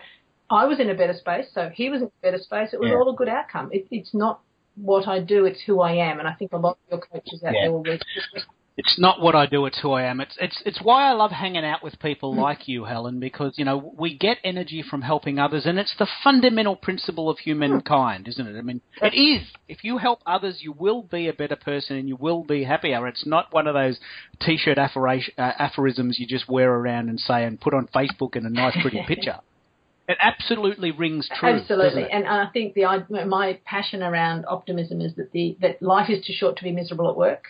I 0.49 0.65
was 0.65 0.79
in 0.79 0.89
a 0.89 0.95
better 0.95 1.13
space, 1.13 1.45
so 1.53 1.69
he 1.73 1.89
was 1.89 2.01
in 2.01 2.07
a 2.07 2.11
better 2.21 2.39
space. 2.39 2.69
It 2.73 2.79
was 2.79 2.89
Yeah. 2.89 2.97
all 2.97 3.09
a 3.13 3.15
good 3.15 3.29
outcome. 3.29 3.69
It, 3.71 3.87
it's 3.91 4.13
not 4.13 4.41
what 4.75 5.07
I 5.07 5.19
do; 5.19 5.45
it's 5.45 5.61
who 5.61 5.81
I 5.81 5.93
am, 5.93 6.19
and 6.19 6.27
I 6.27 6.33
think 6.33 6.53
a 6.53 6.57
lot 6.57 6.77
of 6.91 6.91
your 6.91 6.99
coaches 7.01 7.43
out 7.43 7.53
Yeah. 7.53 7.63
there 7.65 7.71
will 7.71 7.83
be. 7.83 7.99
It's 8.77 8.97
not 8.97 9.19
what 9.19 9.35
I 9.35 9.45
do; 9.45 9.65
it's 9.65 9.77
who 9.81 9.91
I 9.91 10.03
am. 10.03 10.21
It's 10.21 10.37
it's 10.39 10.61
it's 10.65 10.81
why 10.81 11.09
I 11.09 11.11
love 11.11 11.31
hanging 11.31 11.65
out 11.65 11.83
with 11.83 11.99
people 11.99 12.33
Hmm. 12.33 12.39
like 12.39 12.67
you, 12.69 12.85
Helen, 12.85 13.19
because 13.19 13.57
you 13.57 13.65
know 13.65 13.93
we 13.97 14.17
get 14.17 14.37
energy 14.43 14.81
from 14.81 15.01
helping 15.01 15.37
others, 15.37 15.65
and 15.65 15.77
it's 15.77 15.93
the 15.99 16.07
fundamental 16.23 16.77
principle 16.77 17.29
of 17.29 17.39
humankind, 17.39 18.29
isn't 18.29 18.47
it? 18.47 18.57
I 18.57 18.61
mean, 18.61 18.79
it 19.01 19.13
is. 19.13 19.45
If 19.67 19.83
you 19.83 19.97
help 19.97 20.21
others, 20.25 20.63
you 20.63 20.71
will 20.71 21.03
be 21.03 21.27
a 21.27 21.33
better 21.33 21.57
person, 21.57 21.97
and 21.97 22.07
you 22.07 22.15
will 22.15 22.43
be 22.43 22.63
happier. 22.63 23.05
It's 23.05 23.25
not 23.25 23.53
one 23.53 23.67
of 23.67 23.73
those 23.73 23.99
t-shirt 24.39 24.77
uh, 24.79 25.19
aphorisms 25.37 26.17
you 26.17 26.25
just 26.25 26.47
wear 26.47 26.73
around 26.73 27.09
and 27.09 27.19
say 27.19 27.43
and 27.43 27.59
put 27.59 27.73
on 27.73 27.87
Facebook 27.87 28.37
in 28.37 28.45
a 28.45 28.49
nice, 28.49 28.77
pretty 28.81 29.03
picture. 29.07 29.39
It 30.09 30.17
absolutely 30.19 30.89
rings 30.89 31.29
true. 31.39 31.49
Absolutely, 31.49 32.09
and 32.09 32.27
I 32.27 32.47
think 32.47 32.73
the 32.73 32.83
my 33.27 33.59
passion 33.63 34.01
around 34.01 34.43
optimism 34.47 35.01
is 35.01 35.13
that 35.15 35.31
the 35.31 35.55
that 35.61 35.83
life 35.83 36.09
is 36.09 36.25
too 36.25 36.33
short 36.33 36.57
to 36.57 36.63
be 36.63 36.71
miserable 36.71 37.11
at 37.11 37.15
work. 37.15 37.43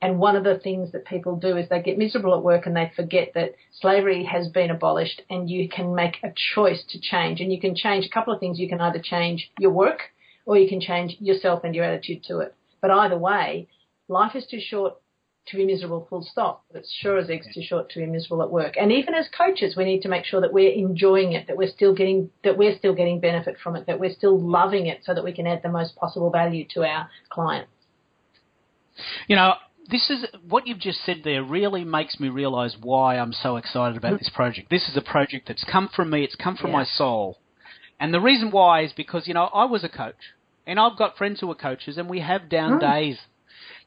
And 0.00 0.18
one 0.18 0.34
of 0.34 0.44
the 0.44 0.58
things 0.58 0.92
that 0.92 1.04
people 1.04 1.36
do 1.36 1.56
is 1.58 1.68
they 1.68 1.82
get 1.82 1.98
miserable 1.98 2.34
at 2.34 2.42
work 2.42 2.64
and 2.64 2.74
they 2.74 2.90
forget 2.96 3.32
that 3.34 3.56
slavery 3.78 4.24
has 4.24 4.48
been 4.48 4.70
abolished 4.70 5.20
and 5.28 5.50
you 5.50 5.68
can 5.68 5.94
make 5.94 6.16
a 6.22 6.32
choice 6.54 6.82
to 6.90 7.00
change. 7.00 7.40
And 7.40 7.52
you 7.52 7.60
can 7.60 7.74
change 7.74 8.06
a 8.06 8.08
couple 8.08 8.32
of 8.32 8.38
things. 8.40 8.60
You 8.60 8.68
can 8.68 8.80
either 8.80 9.00
change 9.00 9.50
your 9.58 9.72
work 9.72 10.02
or 10.46 10.56
you 10.56 10.68
can 10.68 10.80
change 10.80 11.16
yourself 11.20 11.64
and 11.64 11.74
your 11.74 11.84
attitude 11.84 12.22
to 12.28 12.38
it. 12.38 12.54
But 12.80 12.92
either 12.92 13.18
way, 13.18 13.66
life 14.06 14.36
is 14.36 14.46
too 14.46 14.60
short 14.60 14.94
to 15.48 15.56
be 15.56 15.64
miserable 15.64 16.06
full 16.08 16.22
stop. 16.22 16.64
But 16.70 16.80
it's 16.80 16.92
sure 16.92 17.18
as 17.18 17.28
eggs 17.30 17.46
too 17.54 17.62
short 17.62 17.90
to 17.90 17.98
be 17.98 18.06
miserable 18.06 18.42
at 18.42 18.50
work. 18.50 18.74
And 18.80 18.92
even 18.92 19.14
as 19.14 19.26
coaches, 19.36 19.76
we 19.76 19.84
need 19.84 20.02
to 20.02 20.08
make 20.08 20.24
sure 20.24 20.40
that 20.40 20.52
we're 20.52 20.72
enjoying 20.72 21.32
it, 21.32 21.46
that 21.46 21.56
we're 21.56 21.70
still 21.70 21.94
getting 21.94 22.30
that 22.44 22.56
we're 22.56 22.76
still 22.76 22.94
getting 22.94 23.20
benefit 23.20 23.56
from 23.62 23.76
it, 23.76 23.86
that 23.86 23.98
we're 23.98 24.14
still 24.14 24.38
loving 24.38 24.86
it 24.86 25.00
so 25.04 25.14
that 25.14 25.24
we 25.24 25.32
can 25.32 25.46
add 25.46 25.60
the 25.62 25.68
most 25.68 25.96
possible 25.96 26.30
value 26.30 26.64
to 26.74 26.84
our 26.84 27.08
clients. 27.30 27.70
You 29.26 29.36
know, 29.36 29.54
this 29.90 30.10
is 30.10 30.26
what 30.48 30.66
you've 30.66 30.78
just 30.80 31.04
said 31.04 31.18
there 31.24 31.42
really 31.42 31.84
makes 31.84 32.20
me 32.20 32.28
realize 32.28 32.76
why 32.80 33.18
I'm 33.18 33.32
so 33.32 33.56
excited 33.56 33.96
about 33.96 34.18
this 34.18 34.30
project. 34.34 34.70
This 34.70 34.88
is 34.88 34.96
a 34.96 35.00
project 35.00 35.48
that's 35.48 35.64
come 35.64 35.88
from 35.94 36.10
me, 36.10 36.24
it's 36.24 36.34
come 36.36 36.56
from 36.56 36.70
Yeah. 36.70 36.78
my 36.78 36.84
soul. 36.84 37.38
And 38.00 38.12
the 38.12 38.20
reason 38.20 38.50
why 38.50 38.82
is 38.82 38.92
because, 38.92 39.26
you 39.26 39.34
know, 39.34 39.44
I 39.52 39.64
was 39.64 39.82
a 39.84 39.88
coach 39.88 40.34
and 40.66 40.78
I've 40.78 40.96
got 40.96 41.16
friends 41.16 41.40
who 41.40 41.50
are 41.50 41.54
coaches 41.54 41.96
and 41.98 42.08
we 42.08 42.20
have 42.20 42.48
down 42.48 42.74
Mm. 42.74 42.80
days 42.80 43.18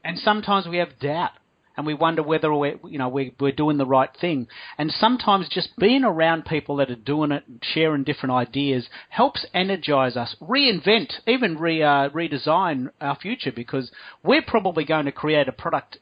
and 0.04 0.18
sometimes 0.18 0.66
we 0.66 0.78
have 0.78 0.98
doubt 0.98 1.32
and 1.76 1.86
we 1.86 1.94
wonder 1.94 2.22
whether 2.22 2.52
we're, 2.52 2.78
you 2.86 2.98
know, 2.98 3.08
we're, 3.08 3.30
we're 3.40 3.52
doing 3.52 3.78
the 3.78 3.86
right 3.86 4.10
thing. 4.20 4.48
And 4.78 4.90
sometimes 4.90 5.48
just 5.48 5.76
being 5.78 6.04
around 6.04 6.44
people 6.44 6.76
that 6.76 6.90
are 6.90 6.96
doing 6.96 7.32
it, 7.32 7.44
and 7.46 7.62
sharing 7.74 8.04
different 8.04 8.34
ideas, 8.34 8.88
helps 9.08 9.46
energize 9.54 10.16
us, 10.16 10.36
reinvent, 10.40 11.12
even 11.26 11.56
re, 11.56 11.82
uh, 11.82 12.10
redesign 12.10 12.90
our 13.00 13.16
future 13.16 13.52
because 13.52 13.90
we're 14.22 14.42
probably 14.42 14.84
going 14.84 15.06
to 15.06 15.12
create 15.12 15.48
a 15.48 15.52
product 15.52 15.98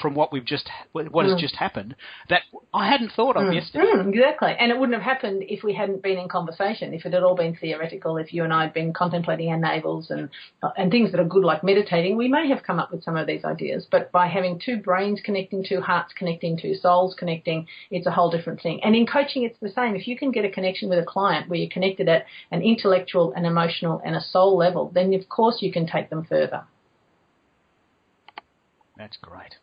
from 0.00 0.14
what 0.14 0.32
we've 0.32 0.44
just 0.44 0.68
what 0.92 1.24
has 1.24 1.34
mm. 1.34 1.38
just 1.38 1.56
happened 1.56 1.94
that 2.28 2.42
I 2.72 2.88
hadn't 2.88 3.12
thought 3.12 3.36
of 3.36 3.44
mm. 3.44 3.54
yesterday. 3.54 3.86
Mm, 3.86 4.08
exactly, 4.12 4.54
and 4.58 4.70
it 4.70 4.78
wouldn't 4.78 4.94
have 5.00 5.04
happened 5.04 5.44
if 5.48 5.62
we 5.62 5.74
hadn't 5.74 6.02
been 6.02 6.18
in 6.18 6.28
conversation. 6.28 6.94
If 6.94 7.06
it 7.06 7.12
had 7.12 7.22
all 7.22 7.36
been 7.36 7.56
theoretical, 7.56 8.16
if 8.16 8.32
you 8.32 8.44
and 8.44 8.52
I 8.52 8.62
had 8.62 8.74
been 8.74 8.92
contemplating 8.92 9.50
our 9.50 9.58
navels 9.58 10.10
and 10.10 10.28
and 10.76 10.90
things 10.90 11.10
that 11.12 11.20
are 11.20 11.24
good 11.24 11.44
like 11.44 11.64
meditating, 11.64 12.16
we 12.16 12.28
may 12.28 12.48
have 12.48 12.62
come 12.62 12.78
up 12.78 12.92
with 12.92 13.04
some 13.04 13.16
of 13.16 13.26
these 13.26 13.44
ideas. 13.44 13.86
But 13.90 14.12
by 14.12 14.26
having 14.26 14.60
two 14.64 14.78
brains 14.78 15.20
connecting, 15.24 15.64
two 15.64 15.80
hearts 15.80 16.12
connecting, 16.16 16.58
two 16.58 16.74
souls 16.74 17.14
connecting, 17.18 17.66
it's 17.90 18.06
a 18.06 18.10
whole 18.10 18.30
different 18.30 18.60
thing. 18.60 18.80
And 18.82 18.94
in 18.94 19.06
coaching, 19.06 19.44
it's 19.44 19.58
the 19.60 19.70
same. 19.70 19.94
If 19.94 20.06
you 20.06 20.18
can 20.18 20.30
get 20.30 20.44
a 20.44 20.50
connection 20.50 20.88
with 20.88 20.98
a 20.98 21.04
client 21.04 21.48
where 21.48 21.58
you're 21.58 21.70
connected 21.70 22.08
at 22.08 22.26
an 22.50 22.62
intellectual, 22.62 23.32
an 23.32 23.44
emotional, 23.44 24.00
and 24.04 24.14
a 24.14 24.20
soul 24.20 24.56
level, 24.56 24.90
then 24.94 25.14
of 25.14 25.28
course 25.28 25.58
you 25.60 25.72
can 25.72 25.86
take 25.86 26.10
them 26.10 26.24
further. 26.24 26.64
That's 28.96 29.16
great. 29.16 29.54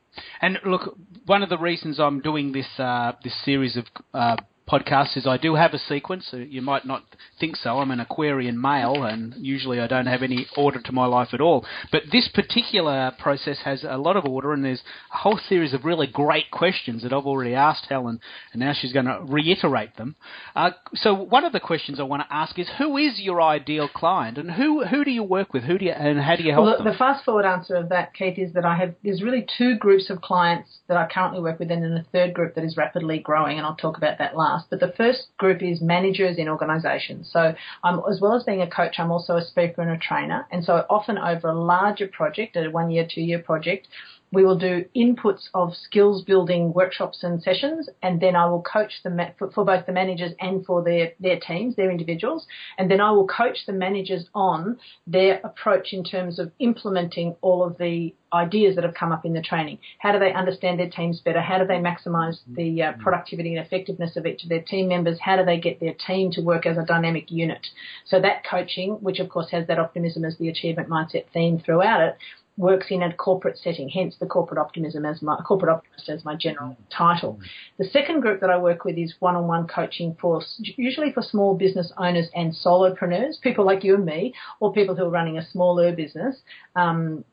And 0.41 0.59
look, 0.65 0.97
one 1.25 1.41
of 1.41 1.49
the 1.49 1.57
reasons 1.57 1.99
I'm 1.99 2.19
doing 2.19 2.51
this 2.51 2.67
uh, 2.77 3.13
this 3.23 3.33
series 3.45 3.77
of 3.77 3.85
uh, 4.13 4.35
podcast 4.69 5.17
is 5.17 5.27
I 5.27 5.37
do 5.37 5.55
have 5.55 5.73
a 5.73 5.79
sequence. 5.79 6.29
You 6.33 6.61
might 6.61 6.85
not 6.85 7.03
think 7.39 7.55
so. 7.55 7.79
I'm 7.79 7.91
an 7.91 7.99
Aquarian 7.99 8.59
male, 8.59 9.03
and 9.03 9.33
usually 9.37 9.79
I 9.79 9.87
don't 9.87 10.05
have 10.05 10.23
any 10.23 10.47
order 10.55 10.81
to 10.81 10.91
my 10.91 11.05
life 11.05 11.29
at 11.33 11.41
all. 11.41 11.65
But 11.91 12.03
this 12.11 12.29
particular 12.33 13.11
process 13.19 13.59
has 13.65 13.83
a 13.83 13.97
lot 13.97 14.15
of 14.17 14.25
order, 14.25 14.53
and 14.53 14.63
there's 14.63 14.81
a 15.13 15.17
whole 15.17 15.39
series 15.49 15.73
of 15.73 15.83
really 15.83 16.07
great 16.07 16.51
questions 16.51 17.03
that 17.03 17.11
I've 17.11 17.25
already 17.25 17.53
asked 17.53 17.87
Helen, 17.89 18.19
and 18.53 18.59
now 18.61 18.73
she's 18.73 18.93
going 18.93 19.05
to 19.05 19.21
reiterate 19.27 19.97
them. 19.97 20.15
Uh, 20.55 20.71
so 20.93 21.13
one 21.13 21.43
of 21.43 21.53
the 21.53 21.59
questions 21.59 21.99
I 21.99 22.03
want 22.03 22.23
to 22.27 22.33
ask 22.33 22.57
is, 22.57 22.69
who 22.77 22.97
is 22.97 23.19
your 23.19 23.41
ideal 23.41 23.89
client, 23.89 24.37
and 24.37 24.51
who 24.51 24.85
who 24.85 25.03
do 25.03 25.11
you 25.11 25.23
work 25.23 25.53
with? 25.53 25.63
Who 25.63 25.77
do 25.77 25.85
you 25.85 25.91
and 25.91 26.19
how 26.19 26.35
do 26.35 26.43
you 26.43 26.51
help 26.53 26.65
well, 26.65 26.77
them? 26.77 26.85
The 26.91 26.97
fast 26.97 27.25
forward 27.25 27.45
answer 27.45 27.75
of 27.75 27.89
that, 27.89 28.13
Kate, 28.13 28.37
is 28.37 28.53
that 28.53 28.65
I 28.65 28.77
have 28.77 28.95
there's 29.03 29.21
really 29.21 29.45
two 29.57 29.77
groups 29.77 30.09
of 30.09 30.21
clients 30.21 30.69
that 30.87 30.97
I 30.97 31.07
currently 31.11 31.41
work 31.41 31.59
with, 31.59 31.71
and 31.71 31.83
then 31.83 31.93
a 31.93 32.05
third 32.11 32.33
group 32.33 32.55
that 32.55 32.63
is 32.63 32.77
rapidly 32.77 33.19
growing, 33.19 33.57
and 33.57 33.65
I'll 33.65 33.75
talk 33.75 33.97
about 33.97 34.17
that 34.19 34.37
last. 34.37 34.50
But 34.69 34.79
the 34.79 34.93
first 34.97 35.27
group 35.37 35.61
is 35.61 35.81
managers 35.81 36.37
in 36.37 36.47
organisations. 36.47 37.29
So 37.31 37.53
as 37.83 38.19
well 38.21 38.35
as 38.35 38.43
being 38.43 38.61
a 38.61 38.69
coach, 38.69 38.95
I'm 38.99 39.11
also 39.11 39.37
a 39.37 39.45
speaker 39.45 39.81
and 39.81 39.91
a 39.91 39.97
trainer. 39.97 40.47
And 40.51 40.63
so 40.63 40.85
often 40.89 41.17
over 41.17 41.49
a 41.49 41.53
larger 41.53 42.07
project, 42.07 42.55
a 42.55 42.69
one 42.69 42.91
year, 42.91 43.07
two 43.09 43.21
year 43.21 43.39
project, 43.39 43.87
we 44.31 44.45
will 44.45 44.57
do 44.57 44.85
inputs 44.95 45.49
of 45.53 45.75
skills 45.75 46.23
building 46.23 46.73
workshops 46.73 47.23
and 47.23 47.41
sessions, 47.41 47.89
and 48.01 48.21
then 48.21 48.35
I 48.35 48.45
will 48.49 48.61
coach 48.61 48.93
them 49.03 49.19
for, 49.37 49.51
for 49.51 49.65
both 49.65 49.85
the 49.85 49.91
managers 49.91 50.31
and 50.39 50.65
for 50.65 50.83
their, 50.83 51.13
their 51.19 51.39
teams, 51.39 51.75
their 51.75 51.91
individuals, 51.91 52.47
and 52.77 52.89
then 52.89 53.01
I 53.01 53.11
will 53.11 53.27
coach 53.27 53.59
the 53.65 53.73
managers 53.73 54.29
on 54.33 54.77
their 55.05 55.41
approach 55.43 55.89
in 55.91 56.03
terms 56.03 56.39
of 56.39 56.51
implementing 56.59 57.35
all 57.41 57.63
of 57.63 57.77
the 57.77 58.13
ideas 58.33 58.75
that 58.75 58.83
have 58.83 58.93
come 58.93 59.11
up 59.11 59.25
in 59.25 59.33
the 59.33 59.41
training. 59.41 59.77
How 59.99 60.11
do 60.11 60.19
they 60.19 60.33
understand 60.33 60.79
their 60.79 60.89
teams 60.89 61.19
better? 61.19 61.41
How 61.41 61.57
do 61.57 61.67
they 61.67 61.75
maximize 61.75 62.39
the 62.47 62.81
uh, 62.81 62.93
productivity 62.99 63.55
and 63.55 63.65
effectiveness 63.65 64.15
of 64.15 64.25
each 64.25 64.43
of 64.43 64.49
their 64.49 64.61
team 64.61 64.87
members? 64.87 65.19
How 65.19 65.35
do 65.35 65.43
they 65.43 65.59
get 65.59 65.79
their 65.79 65.95
team 66.07 66.31
to 66.31 66.41
work 66.41 66.65
as 66.65 66.77
a 66.77 66.85
dynamic 66.85 67.29
unit? 67.29 67.67
So 68.05 68.21
that 68.21 68.45
coaching, 68.49 68.91
which 69.01 69.19
of 69.19 69.29
course 69.29 69.49
has 69.51 69.67
that 69.67 69.79
optimism 69.79 70.23
as 70.23 70.37
the 70.37 70.49
achievement 70.49 70.89
mindset 70.89 71.25
theme 71.33 71.59
throughout 71.59 72.01
it, 72.01 72.17
works 72.57 72.87
in 72.89 73.01
a 73.01 73.13
corporate 73.13 73.57
setting, 73.57 73.89
hence 73.89 74.15
the 74.19 74.25
corporate 74.25 74.59
optimism 74.59 75.05
as 75.05 75.21
my 75.21 75.37
corporate 75.37 75.71
optimist 75.71 76.09
as 76.09 76.25
my 76.25 76.35
general 76.35 76.77
title. 76.95 77.39
The 77.77 77.85
second 77.85 78.21
group 78.21 78.41
that 78.41 78.49
I 78.49 78.57
work 78.57 78.85
with 78.85 78.97
is 78.97 79.15
one-on-one 79.19 79.67
coaching 79.67 80.15
for 80.19 80.41
usually 80.59 81.11
for 81.11 81.23
small 81.23 81.55
business 81.55 81.91
owners 81.97 82.27
and 82.35 82.53
solopreneurs, 82.53 83.39
people 83.41 83.65
like 83.65 83.83
you 83.83 83.95
and 83.95 84.05
me, 84.05 84.33
or 84.59 84.73
people 84.73 84.95
who 84.95 85.05
are 85.05 85.09
running 85.09 85.37
a 85.37 85.45
smaller 85.45 85.95
business. 85.95 86.41
Um, 86.75 87.23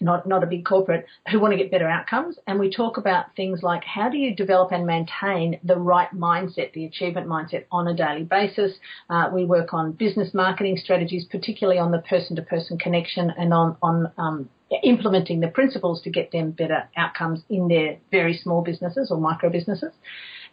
not 0.00 0.26
not 0.26 0.42
a 0.42 0.46
big 0.46 0.64
corporate 0.64 1.06
who 1.30 1.40
want 1.40 1.52
to 1.52 1.58
get 1.58 1.70
better 1.70 1.88
outcomes. 1.88 2.38
And 2.46 2.58
we 2.58 2.70
talk 2.70 2.96
about 2.96 3.34
things 3.36 3.62
like 3.62 3.84
how 3.84 4.08
do 4.08 4.18
you 4.18 4.34
develop 4.34 4.72
and 4.72 4.86
maintain 4.86 5.58
the 5.64 5.76
right 5.76 6.10
mindset 6.14 6.72
the 6.72 6.84
achievement 6.84 7.26
mindset 7.26 7.64
on 7.70 7.88
a 7.88 7.94
daily 7.94 8.24
basis? 8.24 8.72
Uh, 9.10 9.30
we 9.32 9.44
work 9.44 9.74
on 9.74 9.92
business 9.92 10.34
marketing 10.34 10.76
strategies 10.76 11.24
particularly 11.30 11.78
on 11.78 11.90
the 11.90 11.98
person 11.98 12.36
to 12.36 12.42
person 12.42 12.78
connection 12.78 13.30
and 13.36 13.52
on 13.52 13.76
on 13.82 14.10
um, 14.18 14.48
implementing 14.82 15.40
the 15.40 15.48
principles 15.48 16.02
to 16.02 16.10
get 16.10 16.32
them 16.32 16.50
better 16.50 16.88
outcomes 16.96 17.42
in 17.48 17.68
their 17.68 17.98
very 18.10 18.34
small 18.34 18.62
businesses 18.62 19.10
or 19.10 19.18
micro 19.18 19.50
businesses 19.50 19.92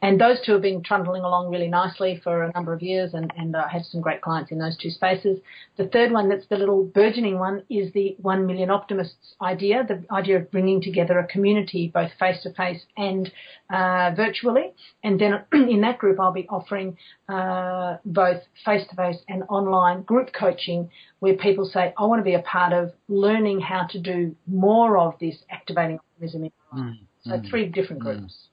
and 0.01 0.19
those 0.19 0.41
two 0.43 0.53
have 0.53 0.63
been 0.63 0.81
trundling 0.81 1.23
along 1.23 1.51
really 1.51 1.67
nicely 1.67 2.19
for 2.23 2.43
a 2.43 2.51
number 2.53 2.73
of 2.73 2.81
years 2.81 3.13
and, 3.13 3.31
and 3.37 3.55
uh, 3.55 3.67
had 3.67 3.85
some 3.85 4.01
great 4.01 4.21
clients 4.21 4.51
in 4.51 4.57
those 4.57 4.75
two 4.75 4.89
spaces. 4.89 5.39
The 5.77 5.87
third 5.87 6.11
one 6.11 6.27
that's 6.27 6.47
the 6.47 6.57
little 6.57 6.83
burgeoning 6.83 7.37
one 7.37 7.63
is 7.69 7.93
the 7.93 8.15
1 8.19 8.47
million 8.47 8.71
optimists 8.71 9.35
idea, 9.41 9.85
the 9.87 10.03
idea 10.11 10.37
of 10.37 10.49
bringing 10.49 10.81
together 10.81 11.19
a 11.19 11.27
community 11.27 11.91
both 11.93 12.09
face 12.19 12.41
to 12.43 12.53
face 12.53 12.83
and 12.97 13.31
uh, 13.69 14.11
virtually. 14.15 14.73
And 15.03 15.21
then 15.21 15.43
in 15.53 15.81
that 15.81 15.99
group, 15.99 16.19
I'll 16.19 16.33
be 16.33 16.47
offering 16.49 16.97
uh, 17.29 17.97
both 18.03 18.41
face 18.65 18.87
to 18.89 18.95
face 18.95 19.17
and 19.29 19.43
online 19.49 20.01
group 20.01 20.31
coaching 20.33 20.89
where 21.19 21.35
people 21.35 21.65
say, 21.65 21.93
I 21.95 22.05
want 22.05 22.19
to 22.19 22.23
be 22.23 22.33
a 22.33 22.41
part 22.41 22.73
of 22.73 22.91
learning 23.07 23.59
how 23.59 23.85
to 23.91 23.99
do 23.99 24.35
more 24.47 24.97
of 24.97 25.13
this 25.19 25.35
activating 25.51 25.99
optimism 25.99 26.45
in 26.45 26.51
life. 26.73 26.85
Mm, 26.85 26.99
so 27.21 27.31
mm, 27.33 27.49
three 27.51 27.67
different 27.67 28.01
groups. 28.01 28.33
Mm. 28.33 28.50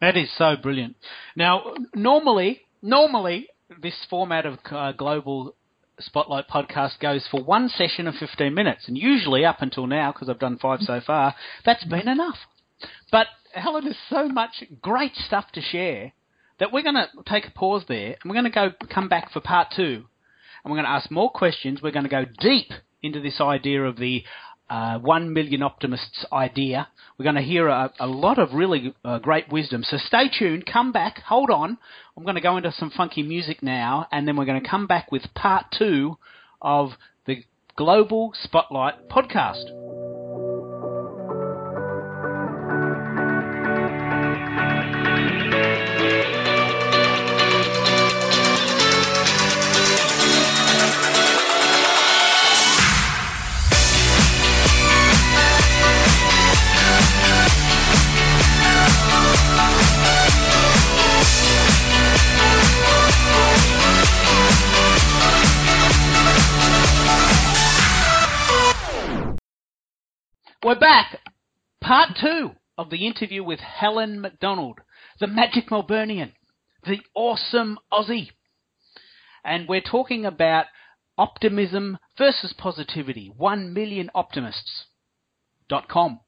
That 0.00 0.16
is 0.16 0.30
so 0.36 0.56
brilliant. 0.56 0.96
Now, 1.34 1.74
normally, 1.94 2.60
normally 2.82 3.48
this 3.80 3.94
format 4.08 4.46
of 4.46 4.58
uh, 4.70 4.92
global 4.92 5.54
spotlight 5.98 6.48
podcast 6.48 7.00
goes 7.00 7.26
for 7.30 7.42
one 7.42 7.68
session 7.68 8.06
of 8.06 8.14
15 8.16 8.52
minutes, 8.52 8.86
and 8.86 8.98
usually 8.98 9.44
up 9.44 9.62
until 9.62 9.86
now, 9.86 10.12
because 10.12 10.28
I've 10.28 10.38
done 10.38 10.58
five 10.58 10.80
so 10.82 11.00
far, 11.00 11.34
that's 11.64 11.84
been 11.84 12.08
enough. 12.08 12.36
But 13.10 13.28
Helen 13.52 13.84
has 13.84 13.96
so 14.10 14.28
much 14.28 14.64
great 14.82 15.14
stuff 15.16 15.50
to 15.52 15.62
share 15.62 16.12
that 16.58 16.72
we're 16.72 16.82
going 16.82 16.94
to 16.94 17.08
take 17.26 17.46
a 17.46 17.50
pause 17.50 17.84
there, 17.88 18.16
and 18.20 18.30
we're 18.30 18.40
going 18.40 18.44
to 18.44 18.50
go 18.50 18.72
come 18.88 19.08
back 19.08 19.32
for 19.32 19.40
part 19.40 19.68
two, 19.74 20.04
and 20.64 20.70
we're 20.70 20.76
going 20.76 20.84
to 20.84 20.90
ask 20.90 21.10
more 21.10 21.30
questions. 21.30 21.80
We're 21.82 21.92
going 21.92 22.04
to 22.04 22.10
go 22.10 22.26
deep 22.40 22.70
into 23.02 23.20
this 23.20 23.40
idea 23.40 23.84
of 23.84 23.96
the 23.96 24.24
uh, 24.68 24.98
one 24.98 25.32
million 25.32 25.62
optimists 25.62 26.24
idea. 26.32 26.88
We're 27.18 27.24
going 27.24 27.36
to 27.36 27.42
hear 27.42 27.68
a, 27.68 27.92
a 28.00 28.06
lot 28.06 28.38
of 28.38 28.52
really 28.52 28.94
uh, 29.04 29.18
great 29.18 29.50
wisdom. 29.50 29.82
So 29.84 29.96
stay 29.96 30.28
tuned. 30.28 30.66
Come 30.66 30.92
back. 30.92 31.20
Hold 31.26 31.50
on. 31.50 31.78
I'm 32.16 32.22
going 32.24 32.34
to 32.34 32.40
go 32.40 32.56
into 32.56 32.72
some 32.72 32.90
funky 32.90 33.22
music 33.22 33.62
now, 33.62 34.06
and 34.10 34.26
then 34.26 34.36
we're 34.36 34.44
going 34.44 34.62
to 34.62 34.68
come 34.68 34.86
back 34.86 35.12
with 35.12 35.22
part 35.34 35.66
two 35.76 36.18
of 36.60 36.90
the 37.26 37.44
Global 37.76 38.32
Spotlight 38.42 39.08
podcast. 39.08 39.95
We're 70.66 70.74
back. 70.74 71.20
Part 71.80 72.18
two 72.20 72.50
of 72.76 72.90
the 72.90 73.06
interview 73.06 73.44
with 73.44 73.60
Helen 73.60 74.20
McDonald, 74.20 74.80
the 75.20 75.28
magic 75.28 75.68
Melburnian, 75.68 76.32
the 76.84 76.98
awesome 77.14 77.78
Aussie. 77.92 78.30
And 79.44 79.68
we're 79.68 79.80
talking 79.80 80.26
about 80.26 80.66
optimism 81.16 81.98
versus 82.18 82.52
positivity. 82.52 83.32
One 83.36 83.74
million 83.74 84.10
optimists.com 84.12 86.18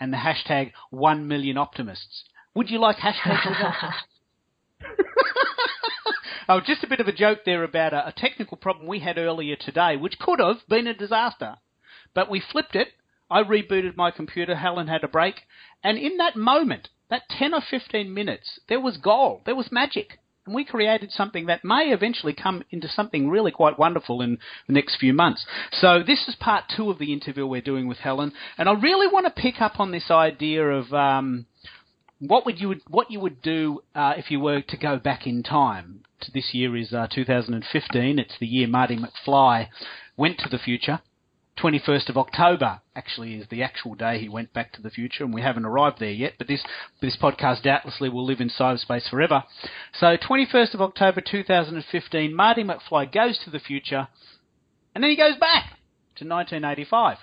and 0.00 0.12
the 0.12 0.16
hashtag 0.16 0.72
one 0.90 1.28
million 1.28 1.56
optimists. 1.56 2.24
Would 2.56 2.70
you 2.70 2.80
like 2.80 2.96
hashtags? 2.96 3.92
oh, 6.48 6.60
just 6.60 6.82
a 6.82 6.88
bit 6.88 6.98
of 6.98 7.06
a 7.06 7.12
joke 7.12 7.44
there 7.46 7.62
about 7.62 7.92
a, 7.92 8.08
a 8.08 8.14
technical 8.16 8.56
problem 8.56 8.88
we 8.88 8.98
had 8.98 9.16
earlier 9.16 9.54
today, 9.54 9.96
which 9.96 10.18
could 10.18 10.40
have 10.40 10.56
been 10.68 10.88
a 10.88 10.92
disaster. 10.92 11.58
But 12.12 12.28
we 12.28 12.42
flipped 12.50 12.74
it 12.74 12.88
I 13.30 13.42
rebooted 13.42 13.96
my 13.96 14.10
computer, 14.10 14.56
Helen 14.56 14.88
had 14.88 15.04
a 15.04 15.08
break, 15.08 15.42
and 15.84 15.96
in 15.96 16.16
that 16.16 16.36
moment, 16.36 16.88
that 17.10 17.22
10 17.28 17.54
or 17.54 17.60
15 17.60 18.12
minutes, 18.12 18.60
there 18.68 18.80
was 18.80 18.96
gold, 18.96 19.42
there 19.46 19.56
was 19.56 19.70
magic. 19.70 20.18
And 20.46 20.54
we 20.54 20.64
created 20.64 21.12
something 21.12 21.46
that 21.46 21.64
may 21.64 21.92
eventually 21.92 22.32
come 22.32 22.64
into 22.70 22.88
something 22.88 23.28
really 23.28 23.52
quite 23.52 23.78
wonderful 23.78 24.22
in 24.22 24.38
the 24.66 24.72
next 24.72 24.96
few 24.96 25.12
months. 25.12 25.44
So 25.70 26.02
this 26.04 26.26
is 26.26 26.34
part 26.34 26.64
two 26.74 26.90
of 26.90 26.98
the 26.98 27.12
interview 27.12 27.46
we're 27.46 27.60
doing 27.60 27.86
with 27.86 27.98
Helen, 27.98 28.32
and 28.56 28.68
I 28.68 28.72
really 28.72 29.06
want 29.06 29.26
to 29.26 29.42
pick 29.42 29.60
up 29.60 29.78
on 29.78 29.92
this 29.92 30.10
idea 30.10 30.66
of 30.66 30.92
um, 30.94 31.46
what 32.20 32.46
would 32.46 32.58
you 32.58 32.76
what 32.88 33.10
you 33.10 33.20
would 33.20 33.42
do 33.42 33.82
uh, 33.94 34.14
if 34.16 34.30
you 34.30 34.40
were 34.40 34.62
to 34.62 34.76
go 34.76 34.98
back 34.98 35.26
in 35.26 35.42
time. 35.42 36.04
This 36.34 36.50
year 36.52 36.76
is 36.76 36.92
uh, 36.92 37.06
2015. 37.14 38.18
It's 38.18 38.38
the 38.40 38.46
year 38.46 38.66
Marty 38.66 38.96
McFly 38.98 39.68
went 40.16 40.38
to 40.38 40.48
the 40.48 40.58
future 40.58 41.00
21st 41.60 42.08
of 42.08 42.16
October 42.16 42.80
actually 42.96 43.34
is 43.34 43.46
the 43.50 43.62
actual 43.62 43.94
day 43.94 44.18
he 44.18 44.28
went 44.28 44.52
back 44.52 44.72
to 44.72 44.82
the 44.82 44.90
future, 44.90 45.24
and 45.24 45.34
we 45.34 45.42
haven't 45.42 45.66
arrived 45.66 45.98
there 46.00 46.10
yet. 46.10 46.34
But 46.38 46.48
this 46.48 46.64
this 47.02 47.16
podcast 47.20 47.62
doubtlessly 47.62 48.08
will 48.08 48.24
live 48.24 48.40
in 48.40 48.48
cyberspace 48.48 49.08
forever. 49.08 49.44
So 49.92 50.16
21st 50.16 50.74
of 50.74 50.80
October 50.80 51.20
2015, 51.20 52.34
Marty 52.34 52.64
McFly 52.64 53.12
goes 53.12 53.38
to 53.44 53.50
the 53.50 53.60
future, 53.60 54.08
and 54.94 55.04
then 55.04 55.10
he 55.10 55.16
goes 55.16 55.36
back 55.36 55.78
to 56.16 56.26
1985. 56.26 57.18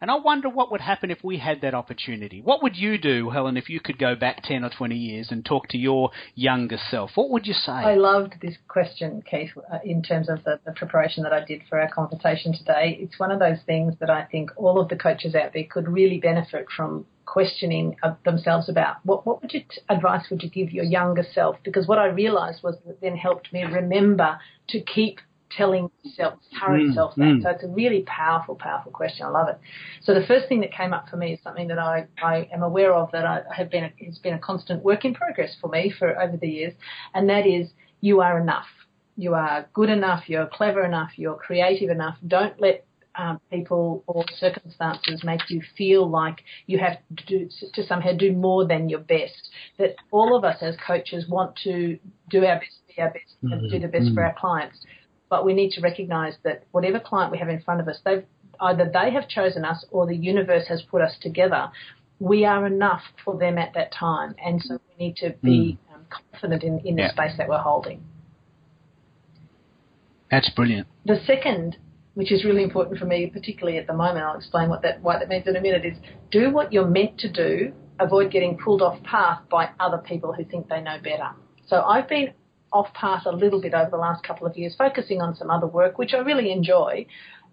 And 0.00 0.10
I 0.10 0.16
wonder 0.16 0.48
what 0.48 0.70
would 0.70 0.82
happen 0.82 1.10
if 1.10 1.24
we 1.24 1.38
had 1.38 1.62
that 1.62 1.74
opportunity. 1.74 2.42
What 2.42 2.62
would 2.62 2.76
you 2.76 2.98
do, 2.98 3.30
Helen, 3.30 3.56
if 3.56 3.70
you 3.70 3.80
could 3.80 3.98
go 3.98 4.14
back 4.14 4.42
10 4.42 4.62
or 4.62 4.70
20 4.70 4.94
years 4.94 5.28
and 5.30 5.44
talk 5.44 5.68
to 5.68 5.78
your 5.78 6.10
younger 6.34 6.76
self? 6.90 7.12
What 7.14 7.30
would 7.30 7.46
you 7.46 7.54
say? 7.54 7.72
I 7.72 7.94
loved 7.94 8.34
this 8.42 8.56
question, 8.68 9.22
Keith, 9.28 9.52
uh, 9.72 9.78
in 9.84 10.02
terms 10.02 10.28
of 10.28 10.44
the, 10.44 10.60
the 10.66 10.72
preparation 10.72 11.22
that 11.22 11.32
I 11.32 11.44
did 11.44 11.62
for 11.68 11.80
our 11.80 11.88
conversation 11.88 12.52
today. 12.52 12.98
It's 13.00 13.18
one 13.18 13.32
of 13.32 13.38
those 13.38 13.58
things 13.64 13.94
that 14.00 14.10
I 14.10 14.24
think 14.24 14.50
all 14.56 14.78
of 14.78 14.90
the 14.90 14.96
coaches 14.96 15.34
out 15.34 15.54
there 15.54 15.64
could 15.64 15.88
really 15.88 16.18
benefit 16.18 16.66
from 16.76 17.06
questioning 17.24 17.96
themselves 18.24 18.68
about 18.68 18.96
what 19.02 19.26
what 19.26 19.42
would 19.42 19.52
you 19.52 19.60
t- 19.60 19.80
advice 19.88 20.24
would 20.30 20.44
you 20.44 20.48
give 20.48 20.70
your 20.70 20.84
younger 20.84 21.24
self 21.34 21.56
because 21.64 21.88
what 21.88 21.98
I 21.98 22.06
realized 22.06 22.62
was 22.62 22.76
that 22.86 23.00
then 23.00 23.16
helped 23.16 23.52
me 23.52 23.64
remember 23.64 24.38
to 24.68 24.80
keep 24.80 25.18
telling 25.50 25.90
yourself, 26.02 26.34
current 26.58 26.90
mm, 26.90 26.94
self 26.94 27.14
that. 27.16 27.22
Mm. 27.22 27.42
So 27.42 27.50
it's 27.50 27.64
a 27.64 27.68
really 27.68 28.02
powerful, 28.02 28.54
powerful 28.54 28.92
question. 28.92 29.26
I 29.26 29.30
love 29.30 29.48
it. 29.48 29.58
So 30.02 30.14
the 30.14 30.26
first 30.26 30.48
thing 30.48 30.60
that 30.60 30.72
came 30.72 30.92
up 30.92 31.08
for 31.08 31.16
me 31.16 31.34
is 31.34 31.40
something 31.42 31.68
that 31.68 31.78
I, 31.78 32.06
I 32.22 32.48
am 32.52 32.62
aware 32.62 32.94
of 32.94 33.10
that 33.12 33.24
I 33.24 33.42
have 33.54 33.70
been, 33.70 33.90
it's 33.98 34.18
been 34.18 34.34
a 34.34 34.38
constant 34.38 34.82
work 34.82 35.04
in 35.04 35.14
progress 35.14 35.56
for 35.60 35.68
me 35.68 35.92
for 35.96 36.20
over 36.20 36.36
the 36.36 36.48
years, 36.48 36.74
and 37.14 37.28
that 37.28 37.46
is 37.46 37.68
you 38.00 38.20
are 38.20 38.40
enough. 38.40 38.66
You 39.16 39.34
are 39.34 39.66
good 39.72 39.88
enough. 39.88 40.24
You're 40.28 40.46
clever 40.46 40.84
enough. 40.84 41.10
You're 41.16 41.36
creative 41.36 41.88
enough. 41.88 42.16
Don't 42.26 42.60
let 42.60 42.84
um, 43.18 43.40
people 43.50 44.04
or 44.06 44.24
circumstances 44.38 45.22
make 45.24 45.48
you 45.48 45.62
feel 45.76 46.08
like 46.08 46.42
you 46.66 46.78
have 46.78 46.98
to, 47.16 47.24
do, 47.24 47.48
to 47.72 47.86
somehow 47.86 48.12
do 48.12 48.32
more 48.32 48.66
than 48.66 48.90
your 48.90 48.98
best. 49.00 49.48
That 49.78 49.96
all 50.10 50.36
of 50.36 50.44
us 50.44 50.58
as 50.60 50.76
coaches 50.86 51.26
want 51.28 51.56
to 51.64 51.98
do 52.28 52.44
our 52.44 52.56
best, 52.56 52.76
be 52.94 53.00
our 53.00 53.10
best, 53.10 53.36
mm-hmm. 53.42 53.52
and 53.52 53.70
do 53.70 53.78
the 53.78 53.88
best 53.88 54.06
mm-hmm. 54.06 54.14
for 54.14 54.24
our 54.24 54.34
clients 54.38 54.78
but 55.28 55.44
we 55.44 55.54
need 55.54 55.70
to 55.72 55.80
recognise 55.80 56.34
that 56.44 56.64
whatever 56.72 57.00
client 57.00 57.32
we 57.32 57.38
have 57.38 57.48
in 57.48 57.60
front 57.60 57.80
of 57.80 57.88
us, 57.88 57.98
they've 58.04 58.24
either 58.60 58.90
they 58.92 59.10
have 59.10 59.28
chosen 59.28 59.64
us 59.64 59.84
or 59.90 60.06
the 60.06 60.16
universe 60.16 60.66
has 60.68 60.82
put 60.82 61.02
us 61.02 61.16
together. 61.20 61.70
We 62.18 62.44
are 62.44 62.66
enough 62.66 63.02
for 63.24 63.36
them 63.36 63.58
at 63.58 63.74
that 63.74 63.92
time, 63.92 64.34
and 64.42 64.62
so 64.62 64.78
we 64.88 65.06
need 65.06 65.16
to 65.16 65.34
be 65.42 65.78
mm. 65.90 65.94
um, 65.94 66.06
confident 66.10 66.62
in, 66.62 66.78
in 66.80 66.96
yeah. 66.96 67.08
the 67.08 67.12
space 67.12 67.36
that 67.36 67.48
we're 67.48 67.58
holding. 67.58 68.02
That's 70.30 70.50
brilliant. 70.50 70.88
The 71.04 71.20
second, 71.26 71.76
which 72.14 72.32
is 72.32 72.44
really 72.44 72.62
important 72.62 72.98
for 72.98 73.04
me, 73.04 73.26
particularly 73.26 73.78
at 73.78 73.86
the 73.86 73.92
moment, 73.92 74.24
I'll 74.24 74.36
explain 74.36 74.68
what 74.68 74.82
that 74.82 75.02
what 75.02 75.20
that 75.20 75.28
means 75.28 75.46
in 75.46 75.56
a 75.56 75.60
minute. 75.60 75.84
Is 75.84 75.98
do 76.30 76.50
what 76.50 76.72
you're 76.72 76.86
meant 76.88 77.18
to 77.18 77.30
do. 77.30 77.72
Avoid 77.98 78.30
getting 78.30 78.58
pulled 78.58 78.82
off 78.82 79.02
path 79.04 79.40
by 79.50 79.70
other 79.80 79.98
people 79.98 80.32
who 80.32 80.44
think 80.44 80.68
they 80.68 80.80
know 80.80 80.98
better. 81.02 81.30
So 81.66 81.82
I've 81.82 82.08
been 82.08 82.32
off 82.76 82.92
path 82.94 83.22
a 83.26 83.32
little 83.32 83.60
bit 83.60 83.74
over 83.74 83.90
the 83.90 83.96
last 83.96 84.22
couple 84.22 84.46
of 84.46 84.56
years, 84.56 84.74
focusing 84.76 85.22
on 85.22 85.34
some 85.34 85.50
other 85.50 85.66
work, 85.66 85.98
which 85.98 86.12
I 86.14 86.18
really 86.18 86.52
enjoy. 86.52 87.06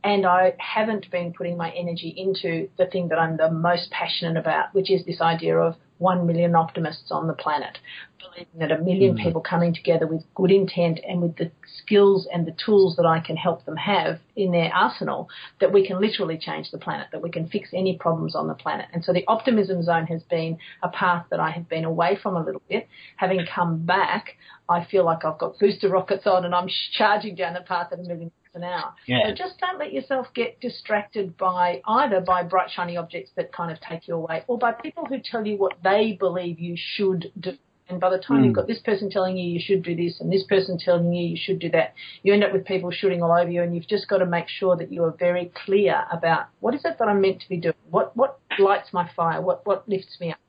And 0.03 0.25
I 0.25 0.53
haven't 0.57 1.09
been 1.11 1.33
putting 1.33 1.55
my 1.55 1.71
energy 1.71 2.09
into 2.09 2.69
the 2.77 2.87
thing 2.87 3.07
that 3.09 3.19
I'm 3.19 3.37
the 3.37 3.49
most 3.49 3.89
passionate 3.91 4.37
about, 4.37 4.73
which 4.73 4.91
is 4.91 5.05
this 5.05 5.21
idea 5.21 5.57
of 5.57 5.75
one 5.97 6.27
million 6.27 6.55
optimists 6.55 7.11
on 7.11 7.27
the 7.27 7.33
planet, 7.33 7.77
believing 8.19 8.59
that 8.59 8.71
a 8.71 8.77
million 8.79 9.15
mm. 9.15 9.23
people 9.23 9.39
coming 9.39 9.73
together 9.73 10.05
with 10.05 10.21
good 10.35 10.51
intent 10.51 10.99
and 11.07 11.21
with 11.21 11.37
the 11.37 11.49
skills 11.77 12.27
and 12.33 12.45
the 12.45 12.55
tools 12.65 12.97
that 12.97 13.05
I 13.05 13.21
can 13.21 13.37
help 13.37 13.63
them 13.63 13.77
have 13.77 14.19
in 14.35 14.51
their 14.51 14.69
arsenal, 14.73 15.29
that 15.61 15.71
we 15.71 15.87
can 15.87 16.01
literally 16.01 16.37
change 16.37 16.69
the 16.71 16.77
planet, 16.77 17.07
that 17.13 17.21
we 17.21 17.31
can 17.31 17.47
fix 17.47 17.69
any 17.73 17.97
problems 17.97 18.35
on 18.35 18.47
the 18.47 18.53
planet. 18.53 18.87
And 18.91 19.05
so 19.05 19.13
the 19.13 19.23
optimism 19.27 19.81
zone 19.83 20.07
has 20.07 20.21
been 20.23 20.57
a 20.81 20.89
path 20.89 21.25
that 21.31 21.39
I 21.39 21.51
have 21.51 21.69
been 21.69 21.85
away 21.85 22.17
from 22.21 22.35
a 22.35 22.43
little 22.43 22.61
bit. 22.67 22.89
Having 23.15 23.45
come 23.55 23.85
back, 23.85 24.35
I 24.67 24.83
feel 24.83 25.05
like 25.05 25.23
I've 25.23 25.39
got 25.39 25.57
booster 25.59 25.87
rockets 25.87 26.27
on 26.27 26.43
and 26.43 26.53
I'm 26.53 26.67
charging 26.97 27.35
down 27.35 27.53
the 27.53 27.61
path 27.61 27.93
at 27.93 27.99
a 27.99 28.03
million 28.03 28.31
an 28.55 28.63
hour. 28.63 28.93
Yeah. 29.05 29.27
So 29.27 29.35
just 29.35 29.59
don't 29.59 29.79
let 29.79 29.93
yourself 29.93 30.27
get 30.33 30.59
distracted 30.59 31.37
by 31.37 31.81
either 31.87 32.21
by 32.21 32.43
bright 32.43 32.69
shiny 32.71 32.97
objects 32.97 33.31
that 33.35 33.51
kind 33.51 33.71
of 33.71 33.79
take 33.81 34.07
you 34.07 34.15
away 34.15 34.43
or 34.47 34.57
by 34.57 34.71
people 34.71 35.05
who 35.05 35.19
tell 35.19 35.45
you 35.45 35.57
what 35.57 35.73
they 35.83 36.17
believe 36.19 36.59
you 36.59 36.75
should 36.77 37.31
do. 37.39 37.53
And 37.89 37.99
by 37.99 38.09
the 38.09 38.17
time 38.17 38.41
mm. 38.41 38.45
you've 38.45 38.55
got 38.55 38.67
this 38.67 38.79
person 38.79 39.09
telling 39.09 39.37
you 39.37 39.45
you 39.47 39.59
should 39.61 39.83
do 39.83 39.95
this 39.95 40.19
and 40.21 40.31
this 40.31 40.43
person 40.43 40.77
telling 40.77 41.11
you 41.13 41.27
you 41.27 41.37
should 41.37 41.59
do 41.59 41.69
that, 41.71 41.93
you 42.23 42.33
end 42.33 42.43
up 42.43 42.53
with 42.53 42.65
people 42.65 42.91
shooting 42.91 43.21
all 43.21 43.31
over 43.31 43.49
you 43.49 43.61
and 43.61 43.75
you've 43.75 43.87
just 43.87 44.07
got 44.07 44.19
to 44.19 44.25
make 44.25 44.47
sure 44.47 44.75
that 44.77 44.91
you 44.91 45.03
are 45.03 45.15
very 45.19 45.51
clear 45.65 46.05
about 46.11 46.47
what 46.59 46.73
is 46.73 46.81
it 46.85 46.97
that 46.97 47.07
I'm 47.07 47.21
meant 47.21 47.41
to 47.41 47.49
be 47.49 47.57
doing? 47.57 47.75
What 47.89 48.15
what 48.15 48.39
lights 48.57 48.89
my 48.93 49.09
fire? 49.15 49.41
What 49.41 49.65
what 49.65 49.87
lifts 49.87 50.17
me 50.19 50.31
up? 50.31 50.39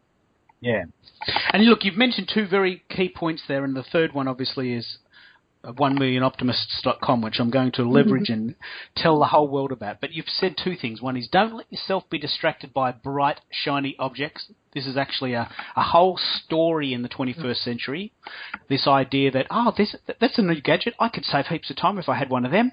Yeah. 0.61 0.85
And 1.53 1.67
look, 1.67 1.85
you've 1.85 1.97
mentioned 1.97 2.31
two 2.33 2.47
very 2.47 2.83
key 2.89 3.13
points 3.15 3.43
there, 3.47 3.65
and 3.65 3.77
the 3.77 3.83
third 3.83 4.15
one 4.15 4.29
obviously 4.29 4.73
is 4.73 4.99
one 5.73 5.95
million 5.95 6.23
optimists.com, 6.23 7.23
which 7.23 7.39
I'm 7.39 7.51
going 7.51 7.73
to 7.73 7.89
leverage 7.89 8.29
and 8.29 8.55
tell 8.97 9.19
the 9.19 9.27
whole 9.27 9.49
world 9.49 9.73
about. 9.73 10.01
But 10.01 10.13
you've 10.13 10.29
said 10.29 10.57
two 10.57 10.77
things. 10.77 11.01
One 11.01 11.17
is 11.17 11.29
don't 11.29 11.55
let 11.55 11.73
yourself 11.73 12.05
be 12.11 12.19
distracted 12.19 12.73
by 12.75 12.93
bright, 12.93 13.41
shiny 13.51 13.97
objects. 13.99 14.51
This 14.75 14.87
is 14.87 14.97
actually 14.97 15.35
a, 15.35 15.49
a 15.77 15.83
whole 15.83 16.19
story 16.19 16.93
in 16.93 17.03
the 17.03 17.09
21st 17.09 17.37
mm. 17.37 17.57
century. 17.57 18.13
This 18.69 18.87
idea 18.87 19.31
that, 19.31 19.47
oh, 19.51 19.73
this, 19.77 19.95
that's 20.21 20.39
a 20.39 20.43
new 20.43 20.61
gadget. 20.61 20.95
I 20.99 21.09
could 21.09 21.25
save 21.25 21.47
heaps 21.47 21.71
of 21.71 21.77
time 21.77 21.99
if 21.99 22.09
I 22.09 22.19
had 22.19 22.31
one 22.31 22.45
of 22.45 22.53
them. 22.53 22.73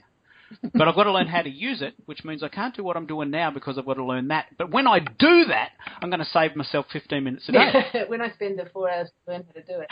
but 0.73 0.87
I've 0.87 0.95
got 0.95 1.03
to 1.03 1.11
learn 1.11 1.27
how 1.27 1.41
to 1.41 1.49
use 1.49 1.81
it, 1.81 1.93
which 2.05 2.23
means 2.23 2.43
I 2.43 2.49
can't 2.49 2.75
do 2.75 2.83
what 2.83 2.97
I'm 2.97 3.05
doing 3.05 3.29
now 3.29 3.51
because 3.51 3.77
I've 3.77 3.85
got 3.85 3.95
to 3.95 4.03
learn 4.03 4.27
that. 4.29 4.47
But 4.57 4.71
when 4.71 4.87
I 4.87 4.99
do 4.99 5.45
that, 5.45 5.69
I'm 6.01 6.09
going 6.09 6.19
to 6.19 6.25
save 6.25 6.55
myself 6.55 6.87
15 6.91 7.23
minutes 7.23 7.47
a 7.49 7.51
day. 7.53 8.03
when 8.07 8.21
I 8.21 8.31
spend 8.31 8.59
the 8.59 8.65
four 8.73 8.89
hours 8.89 9.09
to 9.25 9.31
learn 9.31 9.43
how 9.47 9.53
to 9.53 9.61
do 9.61 9.79
it. 9.79 9.89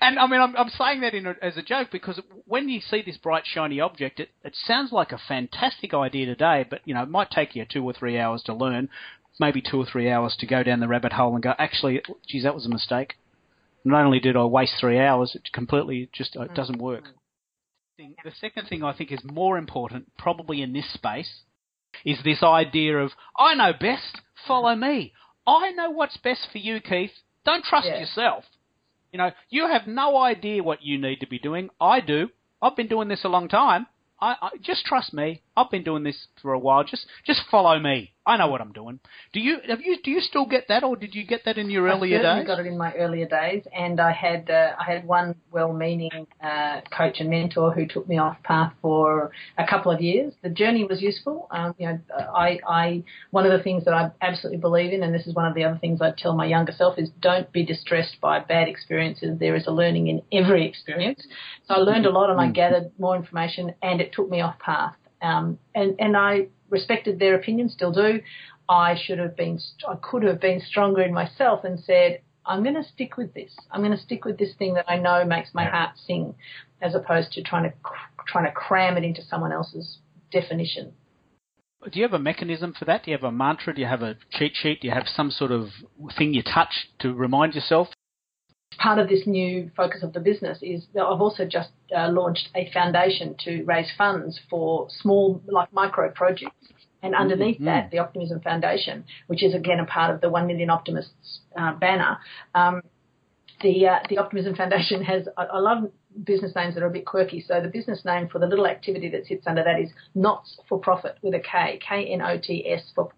And 0.00 0.18
I 0.18 0.26
mean, 0.26 0.40
I'm, 0.40 0.56
I'm 0.56 0.68
saying 0.70 1.00
that 1.00 1.14
a, 1.14 1.44
as 1.44 1.56
a 1.56 1.62
joke 1.62 1.88
because 1.92 2.20
when 2.46 2.68
you 2.68 2.80
see 2.80 3.02
this 3.02 3.16
bright, 3.16 3.44
shiny 3.46 3.80
object, 3.80 4.20
it, 4.20 4.30
it 4.44 4.56
sounds 4.66 4.92
like 4.92 5.12
a 5.12 5.18
fantastic 5.28 5.94
idea 5.94 6.26
today, 6.26 6.66
but 6.68 6.80
you 6.84 6.94
know, 6.94 7.02
it 7.02 7.08
might 7.08 7.30
take 7.30 7.54
you 7.54 7.64
two 7.64 7.84
or 7.84 7.92
three 7.92 8.18
hours 8.18 8.42
to 8.44 8.54
learn, 8.54 8.88
maybe 9.38 9.62
two 9.62 9.78
or 9.78 9.86
three 9.86 10.10
hours 10.10 10.36
to 10.40 10.46
go 10.46 10.62
down 10.62 10.80
the 10.80 10.88
rabbit 10.88 11.12
hole 11.12 11.34
and 11.34 11.42
go, 11.42 11.54
actually, 11.58 12.02
geez, 12.26 12.42
that 12.42 12.54
was 12.54 12.66
a 12.66 12.70
mistake. 12.70 13.14
Not 13.84 14.04
only 14.04 14.20
did 14.20 14.36
I 14.36 14.44
waste 14.44 14.74
three 14.78 14.98
hours, 14.98 15.34
it 15.34 15.52
completely 15.52 16.10
just 16.12 16.36
it 16.36 16.54
doesn't 16.54 16.76
mm-hmm. 16.76 16.84
work. 16.84 17.04
The 17.98 18.32
second 18.40 18.66
thing 18.66 18.82
I 18.82 18.94
think 18.94 19.12
is 19.12 19.20
more 19.24 19.58
important, 19.58 20.10
probably 20.16 20.62
in 20.62 20.72
this 20.72 20.90
space, 20.92 21.42
is 22.04 22.18
this 22.24 22.42
idea 22.42 22.98
of 22.98 23.12
I 23.36 23.54
know 23.54 23.72
best, 23.78 24.20
follow 24.46 24.74
me. 24.74 25.12
I 25.46 25.72
know 25.72 25.90
what's 25.90 26.16
best 26.16 26.48
for 26.50 26.58
you, 26.58 26.80
Keith. 26.80 27.12
Don't 27.44 27.64
trust 27.64 27.86
yeah. 27.86 28.00
yourself. 28.00 28.44
You 29.12 29.18
know, 29.18 29.30
you 29.48 29.68
have 29.68 29.86
no 29.86 30.16
idea 30.18 30.62
what 30.62 30.82
you 30.82 30.98
need 30.98 31.20
to 31.20 31.26
be 31.26 31.38
doing. 31.38 31.70
I 31.80 32.00
do. 32.00 32.28
I've 32.62 32.76
been 32.76 32.88
doing 32.88 33.08
this 33.08 33.24
a 33.24 33.28
long 33.28 33.48
time. 33.48 33.86
I, 34.20 34.36
I, 34.40 34.50
just 34.60 34.84
trust 34.84 35.14
me. 35.14 35.42
I've 35.56 35.70
been 35.70 35.82
doing 35.82 36.04
this 36.04 36.26
for 36.42 36.52
a 36.52 36.58
while. 36.58 36.84
Just 36.84 37.06
just 37.24 37.40
follow 37.50 37.78
me. 37.78 38.12
I 38.30 38.36
know 38.36 38.46
what 38.46 38.60
I'm 38.60 38.70
doing. 38.70 39.00
Do 39.32 39.40
you 39.40 39.58
have 39.68 39.80
you 39.80 39.96
do 40.04 40.10
you 40.12 40.20
still 40.20 40.46
get 40.46 40.68
that, 40.68 40.84
or 40.84 40.94
did 40.94 41.16
you 41.16 41.26
get 41.26 41.44
that 41.46 41.58
in 41.58 41.68
your 41.68 41.88
earlier 41.88 42.18
days? 42.18 42.26
I 42.26 42.44
got 42.44 42.60
it 42.60 42.66
in 42.66 42.78
my 42.78 42.92
earlier 42.94 43.26
days, 43.26 43.64
and 43.76 43.98
I 43.98 44.12
had 44.12 44.48
uh, 44.48 44.76
I 44.78 44.84
had 44.84 45.04
one 45.04 45.34
well-meaning 45.50 46.28
uh, 46.40 46.82
coach 46.96 47.16
and 47.18 47.28
mentor 47.28 47.72
who 47.72 47.88
took 47.88 48.06
me 48.08 48.18
off 48.18 48.36
path 48.44 48.72
for 48.80 49.32
a 49.58 49.66
couple 49.66 49.90
of 49.90 50.00
years. 50.00 50.32
The 50.42 50.48
journey 50.48 50.84
was 50.84 51.02
useful. 51.02 51.48
Um, 51.50 51.74
you 51.76 51.88
know, 51.88 51.98
I, 52.16 52.60
I 52.68 53.02
one 53.32 53.46
of 53.46 53.50
the 53.50 53.64
things 53.64 53.84
that 53.86 53.94
I 53.94 54.12
absolutely 54.22 54.58
believe 54.58 54.92
in, 54.92 55.02
and 55.02 55.12
this 55.12 55.26
is 55.26 55.34
one 55.34 55.46
of 55.46 55.56
the 55.56 55.64
other 55.64 55.78
things 55.78 56.00
I 56.00 56.12
tell 56.16 56.36
my 56.36 56.46
younger 56.46 56.72
self 56.72 57.00
is 57.00 57.10
don't 57.20 57.50
be 57.50 57.64
distressed 57.64 58.20
by 58.20 58.38
bad 58.38 58.68
experiences. 58.68 59.40
There 59.40 59.56
is 59.56 59.66
a 59.66 59.72
learning 59.72 60.06
in 60.06 60.22
every 60.30 60.68
experience. 60.68 61.26
So 61.66 61.74
I 61.74 61.78
learned 61.78 62.06
a 62.06 62.10
lot, 62.10 62.30
and 62.30 62.40
I 62.40 62.46
mm. 62.46 62.54
gathered 62.54 62.92
more 62.96 63.16
information, 63.16 63.74
and 63.82 64.00
it 64.00 64.12
took 64.12 64.30
me 64.30 64.40
off 64.40 64.56
path. 64.60 64.94
Um, 65.22 65.58
and 65.74 65.96
and 65.98 66.16
I 66.16 66.48
respected 66.70 67.18
their 67.18 67.34
opinion, 67.34 67.68
still 67.68 67.92
do. 67.92 68.20
I 68.68 68.96
should 69.02 69.18
have 69.18 69.36
been, 69.36 69.58
I 69.88 69.96
could 69.96 70.22
have 70.22 70.40
been 70.40 70.60
stronger 70.60 71.02
in 71.02 71.12
myself 71.12 71.64
and 71.64 71.80
said, 71.80 72.20
I'm 72.46 72.62
going 72.62 72.76
to 72.76 72.84
stick 72.84 73.16
with 73.16 73.34
this. 73.34 73.52
I'm 73.70 73.80
going 73.80 73.96
to 73.96 74.02
stick 74.02 74.24
with 74.24 74.38
this 74.38 74.54
thing 74.58 74.74
that 74.74 74.88
I 74.88 74.96
know 74.96 75.24
makes 75.24 75.50
my 75.52 75.64
heart 75.64 75.90
sing, 76.06 76.34
as 76.80 76.94
opposed 76.94 77.32
to 77.32 77.42
trying 77.42 77.64
to 77.64 77.72
trying 78.26 78.44
to 78.44 78.52
cram 78.52 78.96
it 78.96 79.04
into 79.04 79.22
someone 79.22 79.52
else's 79.52 79.98
definition. 80.30 80.92
Do 81.90 81.98
you 81.98 82.02
have 82.04 82.12
a 82.12 82.18
mechanism 82.18 82.74
for 82.78 82.84
that? 82.84 83.04
Do 83.04 83.10
you 83.10 83.16
have 83.16 83.24
a 83.24 83.32
mantra? 83.32 83.74
Do 83.74 83.80
you 83.80 83.86
have 83.86 84.02
a 84.02 84.16
cheat 84.30 84.52
sheet? 84.54 84.82
Do 84.82 84.88
you 84.88 84.94
have 84.94 85.06
some 85.06 85.30
sort 85.30 85.50
of 85.50 85.68
thing 86.16 86.34
you 86.34 86.42
touch 86.42 86.88
to 87.00 87.12
remind 87.12 87.54
yourself? 87.54 87.88
Part 88.78 88.98
of 88.98 89.08
this 89.08 89.26
new 89.26 89.70
focus 89.76 90.02
of 90.02 90.12
the 90.12 90.20
business 90.20 90.58
is 90.62 90.86
that 90.94 91.02
I've 91.02 91.20
also 91.20 91.44
just 91.44 91.70
uh, 91.94 92.08
launched 92.08 92.48
a 92.54 92.70
foundation 92.72 93.34
to 93.44 93.62
raise 93.64 93.90
funds 93.98 94.40
for 94.48 94.88
small, 94.90 95.42
like 95.46 95.72
micro 95.72 96.10
projects 96.10 96.54
and 97.02 97.14
underneath 97.14 97.56
mm-hmm. 97.56 97.66
that, 97.66 97.90
the 97.90 97.98
Optimism 97.98 98.40
Foundation, 98.40 99.04
which 99.26 99.42
is 99.42 99.54
again 99.54 99.80
a 99.80 99.86
part 99.86 100.14
of 100.14 100.20
the 100.20 100.30
One 100.30 100.46
Million 100.46 100.70
Optimists 100.70 101.40
uh, 101.56 101.74
banner, 101.74 102.18
um, 102.54 102.82
the 103.62 103.86
uh, 103.86 103.98
the 104.08 104.18
Optimism 104.18 104.54
Foundation 104.54 105.02
has. 105.02 105.28
I, 105.36 105.44
I, 105.44 105.58
love 105.58 105.90
business 106.24 106.52
names 106.56 106.74
that 106.74 106.82
are 106.82 106.88
a 106.88 106.90
bit 106.90 107.06
quirky. 107.06 107.44
So 107.46 107.60
the 107.60 107.68
business 107.68 108.04
name 108.04 108.28
for 108.28 108.38
the 108.38 108.46
little 108.46 108.66
activity 108.66 109.10
that 109.10 109.26
sits 109.26 109.46
under 109.46 109.62
that 109.62 109.80
is 109.80 109.90
Knots 110.14 110.58
for 110.68 110.78
Profit 110.78 111.18
with 111.22 111.34
a 111.34 111.40
K, 111.40 111.78
K 111.86 112.06
N 112.06 112.22
O 112.22 112.38
T 112.38 112.66
S 112.68 112.82
for 112.94 113.10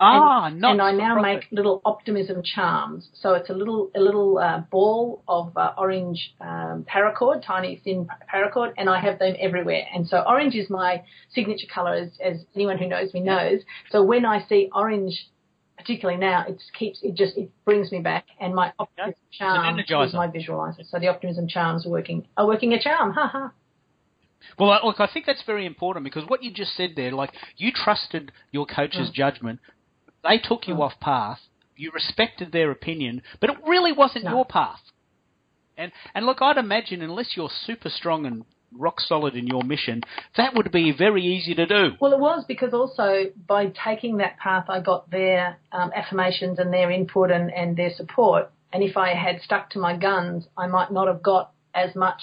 Ah, 0.00 0.46
and, 0.46 0.60
not 0.60 0.72
and 0.72 0.82
I 0.82 0.92
now 0.92 1.14
profit. 1.14 1.40
make 1.40 1.48
little 1.50 1.82
optimism 1.84 2.42
charms. 2.42 3.08
So 3.20 3.34
it's 3.34 3.50
a 3.50 3.52
little 3.52 3.90
a 3.96 4.00
little 4.00 4.38
uh, 4.38 4.60
ball 4.70 5.22
of 5.26 5.56
uh, 5.56 5.72
orange 5.76 6.34
um, 6.40 6.86
paracord, 6.88 7.44
tiny 7.44 7.80
thin 7.82 8.08
paracord, 8.32 8.72
and 8.76 8.88
I 8.88 9.00
have 9.00 9.18
them 9.18 9.34
everywhere. 9.40 9.82
And 9.92 10.06
so 10.06 10.22
orange 10.26 10.54
is 10.54 10.70
my 10.70 11.02
signature 11.34 11.66
color, 11.72 11.94
as, 11.94 12.10
as 12.24 12.44
anyone 12.54 12.78
who 12.78 12.86
knows 12.86 13.12
me 13.12 13.20
knows. 13.20 13.60
So 13.90 14.04
when 14.04 14.24
I 14.24 14.46
see 14.46 14.70
orange, 14.72 15.28
particularly 15.76 16.20
now, 16.20 16.44
it 16.46 16.62
keeps 16.78 17.00
it 17.02 17.16
just 17.16 17.36
it 17.36 17.50
brings 17.64 17.90
me 17.90 17.98
back. 17.98 18.26
And 18.40 18.54
my 18.54 18.72
optimism 18.78 19.14
charm 19.32 19.78
energizer. 19.78 20.06
is 20.06 20.14
my 20.14 20.28
visualizer. 20.28 20.88
So 20.88 21.00
the 21.00 21.08
optimism 21.08 21.48
charms 21.48 21.86
are 21.86 21.90
working 21.90 22.26
are 22.36 22.46
working 22.46 22.72
a 22.72 22.80
charm. 22.80 23.12
Ha 23.14 23.26
ha. 23.26 23.52
Well, 24.58 24.80
look, 24.84 25.00
I 25.00 25.08
think 25.12 25.26
that's 25.26 25.42
very 25.44 25.66
important 25.66 26.04
because 26.04 26.28
what 26.28 26.42
you 26.44 26.52
just 26.52 26.76
said 26.76 26.90
there, 26.94 27.10
like 27.12 27.32
you 27.56 27.72
trusted 27.72 28.32
your 28.52 28.66
coach's 28.66 29.10
judgment, 29.10 29.58
they 30.28 30.38
took 30.38 30.68
you 30.68 30.74
Mm. 30.74 30.80
off 30.82 31.00
path, 31.00 31.40
you 31.76 31.90
respected 31.92 32.52
their 32.52 32.70
opinion, 32.70 33.22
but 33.40 33.50
it 33.50 33.58
really 33.66 33.92
wasn't 33.92 34.24
No. 34.24 34.30
your 34.30 34.44
path. 34.44 34.82
And 35.76 35.92
and 36.14 36.26
look, 36.26 36.42
I'd 36.42 36.58
imagine 36.58 37.02
unless 37.02 37.36
you're 37.36 37.50
super 37.50 37.88
strong 37.88 38.26
and 38.26 38.44
rock 38.72 39.00
solid 39.00 39.34
in 39.34 39.46
your 39.46 39.62
mission, 39.62 40.02
that 40.36 40.54
would 40.54 40.70
be 40.70 40.90
very 40.90 41.22
easy 41.24 41.54
to 41.54 41.64
do. 41.66 41.96
Well, 42.00 42.12
it 42.12 42.18
was 42.18 42.44
because 42.46 42.74
also 42.74 43.26
by 43.46 43.66
taking 43.68 44.18
that 44.18 44.36
path, 44.38 44.66
I 44.68 44.80
got 44.80 45.10
their 45.10 45.56
um, 45.72 45.90
affirmations 45.94 46.58
and 46.58 46.72
their 46.72 46.90
input 46.90 47.30
and, 47.30 47.50
and 47.52 47.76
their 47.76 47.90
support. 47.94 48.50
And 48.72 48.82
if 48.82 48.96
I 48.96 49.14
had 49.14 49.40
stuck 49.40 49.70
to 49.70 49.78
my 49.78 49.96
guns, 49.96 50.46
I 50.56 50.66
might 50.66 50.90
not 50.92 51.06
have 51.08 51.22
got 51.22 51.52
as 51.74 51.94
much 51.94 52.20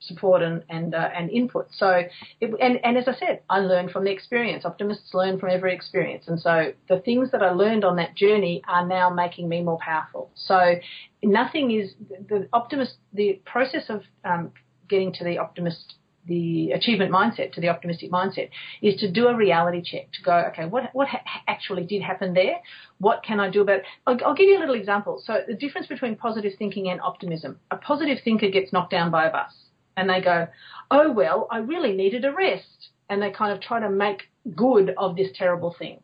support 0.00 0.42
and 0.42 0.62
and, 0.68 0.94
uh, 0.94 1.08
and 1.14 1.30
input. 1.30 1.68
So, 1.76 2.02
it, 2.40 2.50
and 2.60 2.78
and 2.84 2.96
as 2.96 3.08
I 3.08 3.14
said, 3.14 3.40
I 3.48 3.58
learned 3.58 3.90
from 3.90 4.04
the 4.04 4.10
experience. 4.10 4.64
Optimists 4.64 5.14
learn 5.14 5.38
from 5.38 5.50
every 5.50 5.74
experience, 5.74 6.28
and 6.28 6.40
so 6.40 6.72
the 6.88 7.00
things 7.00 7.30
that 7.32 7.42
I 7.42 7.50
learned 7.50 7.84
on 7.84 7.96
that 7.96 8.14
journey 8.14 8.62
are 8.68 8.86
now 8.86 9.10
making 9.10 9.48
me 9.48 9.62
more 9.62 9.78
powerful. 9.78 10.30
So, 10.34 10.74
nothing 11.22 11.70
is 11.70 11.94
the 12.28 12.48
optimist. 12.52 12.94
The 13.12 13.40
process 13.44 13.84
of 13.88 14.02
um, 14.24 14.52
getting 14.88 15.12
to 15.14 15.24
the 15.24 15.38
optimist 15.38 15.94
the 16.26 16.72
achievement 16.72 17.10
mindset 17.10 17.52
to 17.52 17.60
the 17.60 17.68
optimistic 17.68 18.10
mindset 18.12 18.50
is 18.82 18.94
to 19.00 19.10
do 19.10 19.28
a 19.28 19.34
reality 19.34 19.82
check 19.82 20.12
to 20.12 20.22
go 20.22 20.44
okay 20.50 20.66
what 20.66 20.90
what 20.92 21.08
ha- 21.08 21.22
actually 21.48 21.84
did 21.84 22.02
happen 22.02 22.34
there 22.34 22.60
what 22.98 23.22
can 23.24 23.40
i 23.40 23.48
do 23.48 23.62
about 23.62 23.78
it 23.78 23.84
I'll, 24.06 24.18
I'll 24.26 24.34
give 24.34 24.46
you 24.46 24.58
a 24.58 24.60
little 24.60 24.74
example 24.74 25.22
so 25.24 25.38
the 25.48 25.54
difference 25.54 25.86
between 25.86 26.16
positive 26.16 26.52
thinking 26.58 26.90
and 26.90 27.00
optimism 27.00 27.58
a 27.70 27.76
positive 27.76 28.18
thinker 28.22 28.50
gets 28.50 28.72
knocked 28.72 28.90
down 28.90 29.10
by 29.10 29.26
a 29.26 29.32
bus 29.32 29.52
and 29.98 30.08
they 30.08 30.20
go 30.20 30.46
oh 30.90 31.12
well 31.12 31.46
i 31.50 31.58
really 31.58 31.92
needed 31.92 32.24
a 32.24 32.32
rest. 32.32 32.90
And 33.10 33.22
they 33.22 33.30
kind 33.30 33.52
of 33.54 33.62
try 33.62 33.80
to 33.80 33.88
make 33.88 34.24
good 34.54 34.94
of 34.98 35.16
this 35.16 35.30
terrible 35.34 35.74
thing. 35.78 36.02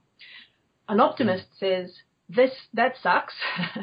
An 0.88 1.00
optimist 1.00 1.44
says 1.60 1.92
this 2.28 2.52
that 2.72 2.94
sucks. 3.02 3.34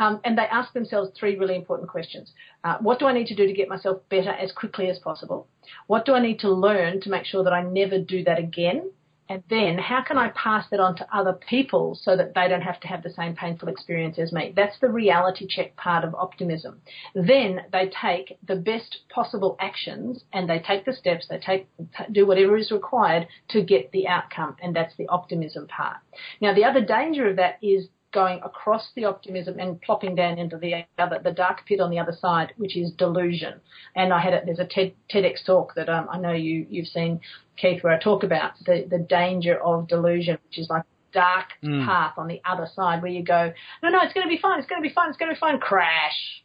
Um, 0.00 0.20
and 0.22 0.38
they 0.38 0.42
ask 0.42 0.72
themselves 0.72 1.10
three 1.18 1.36
really 1.36 1.56
important 1.56 1.90
questions. 1.90 2.32
Uh, 2.62 2.76
what 2.78 3.00
do 3.00 3.06
i 3.06 3.12
need 3.12 3.26
to 3.26 3.34
do 3.34 3.48
to 3.48 3.52
get 3.52 3.68
myself 3.68 4.00
better 4.08 4.30
as 4.30 4.52
quickly 4.52 4.88
as 4.88 5.00
possible? 5.00 5.48
What 5.88 6.04
do 6.04 6.14
i 6.14 6.20
need 6.20 6.38
to 6.40 6.50
learn 6.52 7.00
to 7.00 7.10
make 7.10 7.24
sure 7.24 7.42
that 7.42 7.52
i 7.52 7.62
never 7.62 7.98
do 7.98 8.22
that 8.22 8.38
again 8.38 8.92
and 9.28 9.42
then 9.50 9.78
how 9.78 10.02
can 10.02 10.16
I 10.16 10.28
pass 10.30 10.66
that 10.70 10.80
on 10.80 10.96
to 10.96 11.16
other 11.16 11.34
people 11.34 11.98
so 12.00 12.16
that 12.16 12.34
they 12.34 12.48
don't 12.48 12.62
have 12.62 12.80
to 12.80 12.88
have 12.88 13.02
the 13.02 13.12
same 13.12 13.36
painful 13.36 13.68
experience 13.68 14.18
as 14.18 14.32
me? 14.32 14.52
That's 14.56 14.78
the 14.80 14.88
reality 14.88 15.46
check 15.46 15.76
part 15.76 16.04
of 16.04 16.14
optimism. 16.14 16.80
Then 17.14 17.60
they 17.70 17.90
take 18.02 18.38
the 18.46 18.56
best 18.56 19.00
possible 19.10 19.56
actions 19.60 20.24
and 20.32 20.48
they 20.48 20.58
take 20.58 20.84
the 20.86 20.94
steps, 20.94 21.26
they 21.28 21.38
take, 21.38 21.68
do 22.12 22.26
whatever 22.26 22.56
is 22.56 22.70
required 22.70 23.28
to 23.48 23.62
get 23.62 23.92
the 23.92 24.08
outcome. 24.08 24.56
And 24.62 24.74
that's 24.74 24.96
the 24.96 25.08
optimism 25.08 25.66
part. 25.68 25.98
Now 26.40 26.54
the 26.54 26.64
other 26.64 26.84
danger 26.84 27.28
of 27.28 27.36
that 27.36 27.58
is 27.62 27.88
going 28.12 28.40
across 28.42 28.90
the 28.96 29.04
optimism 29.04 29.58
and 29.58 29.80
plopping 29.82 30.14
down 30.14 30.38
into 30.38 30.56
the 30.56 30.84
other, 30.98 31.20
the 31.22 31.32
dark 31.32 31.66
pit 31.66 31.80
on 31.80 31.90
the 31.90 31.98
other 31.98 32.16
side, 32.18 32.52
which 32.56 32.76
is 32.76 32.90
delusion. 32.92 33.60
And 33.96 34.12
I 34.12 34.20
had 34.20 34.32
a, 34.34 34.42
there's 34.44 34.58
a 34.58 34.64
TED, 34.64 34.94
TEDx 35.12 35.44
talk 35.44 35.74
that 35.74 35.88
um, 35.88 36.08
I 36.10 36.18
know 36.18 36.32
you 36.32 36.66
you've 36.70 36.88
seen, 36.88 37.20
Keith, 37.56 37.82
where 37.82 37.92
I 37.92 37.98
talk 37.98 38.22
about 38.22 38.52
the 38.64 38.86
the 38.88 38.98
danger 38.98 39.62
of 39.62 39.88
delusion, 39.88 40.38
which 40.48 40.58
is 40.58 40.68
like 40.70 40.84
dark 41.12 41.46
Mm. 41.64 41.86
path 41.86 42.14
on 42.18 42.28
the 42.28 42.40
other 42.44 42.68
side 42.74 43.02
where 43.02 43.10
you 43.10 43.22
go, 43.24 43.52
no, 43.82 43.88
no, 43.88 44.00
it's 44.02 44.12
going 44.12 44.26
to 44.26 44.28
be 44.28 44.38
fine, 44.40 44.58
it's 44.58 44.68
going 44.68 44.80
to 44.82 44.86
be 44.88 44.94
fine, 44.94 45.08
it's 45.08 45.16
going 45.18 45.30
to 45.30 45.34
be 45.34 45.40
fine, 45.40 45.58
crash. 45.58 46.44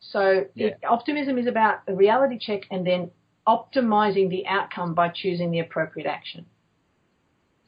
So 0.00 0.46
Yeah. 0.54 0.68
it, 0.68 0.78
optimism 0.88 1.38
is 1.38 1.46
about 1.46 1.80
a 1.88 1.94
reality 1.94 2.38
check 2.38 2.62
and 2.70 2.86
then 2.86 3.10
optimizing 3.46 4.30
the 4.30 4.46
outcome 4.46 4.94
by 4.94 5.10
choosing 5.10 5.50
the 5.50 5.60
appropriate 5.60 6.06
action. 6.06 6.46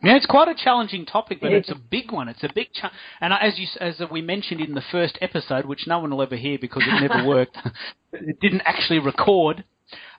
Yeah, 0.06 0.16
it's 0.16 0.26
quite 0.26 0.48
a 0.48 0.54
challenging 0.54 1.04
topic, 1.06 1.38
but 1.40 1.52
It 1.52 1.56
it's 1.58 1.70
a 1.70 1.74
big 1.74 2.12
one. 2.12 2.28
It's 2.28 2.44
a 2.44 2.50
big, 2.54 2.72
cha- 2.72 2.92
and 3.20 3.32
as 3.32 3.58
you 3.58 3.66
as 3.80 4.00
we 4.10 4.22
mentioned 4.22 4.60
in 4.60 4.74
the 4.74 4.82
first 4.92 5.18
episode, 5.20 5.66
which 5.66 5.86
no 5.86 5.98
one 5.98 6.10
will 6.10 6.22
ever 6.22 6.36
hear 6.36 6.58
because 6.60 6.84
it 6.86 7.00
never 7.08 7.26
worked, 7.34 7.56
it 8.12 8.40
didn't 8.40 8.62
actually 8.64 8.98
record. 8.98 9.64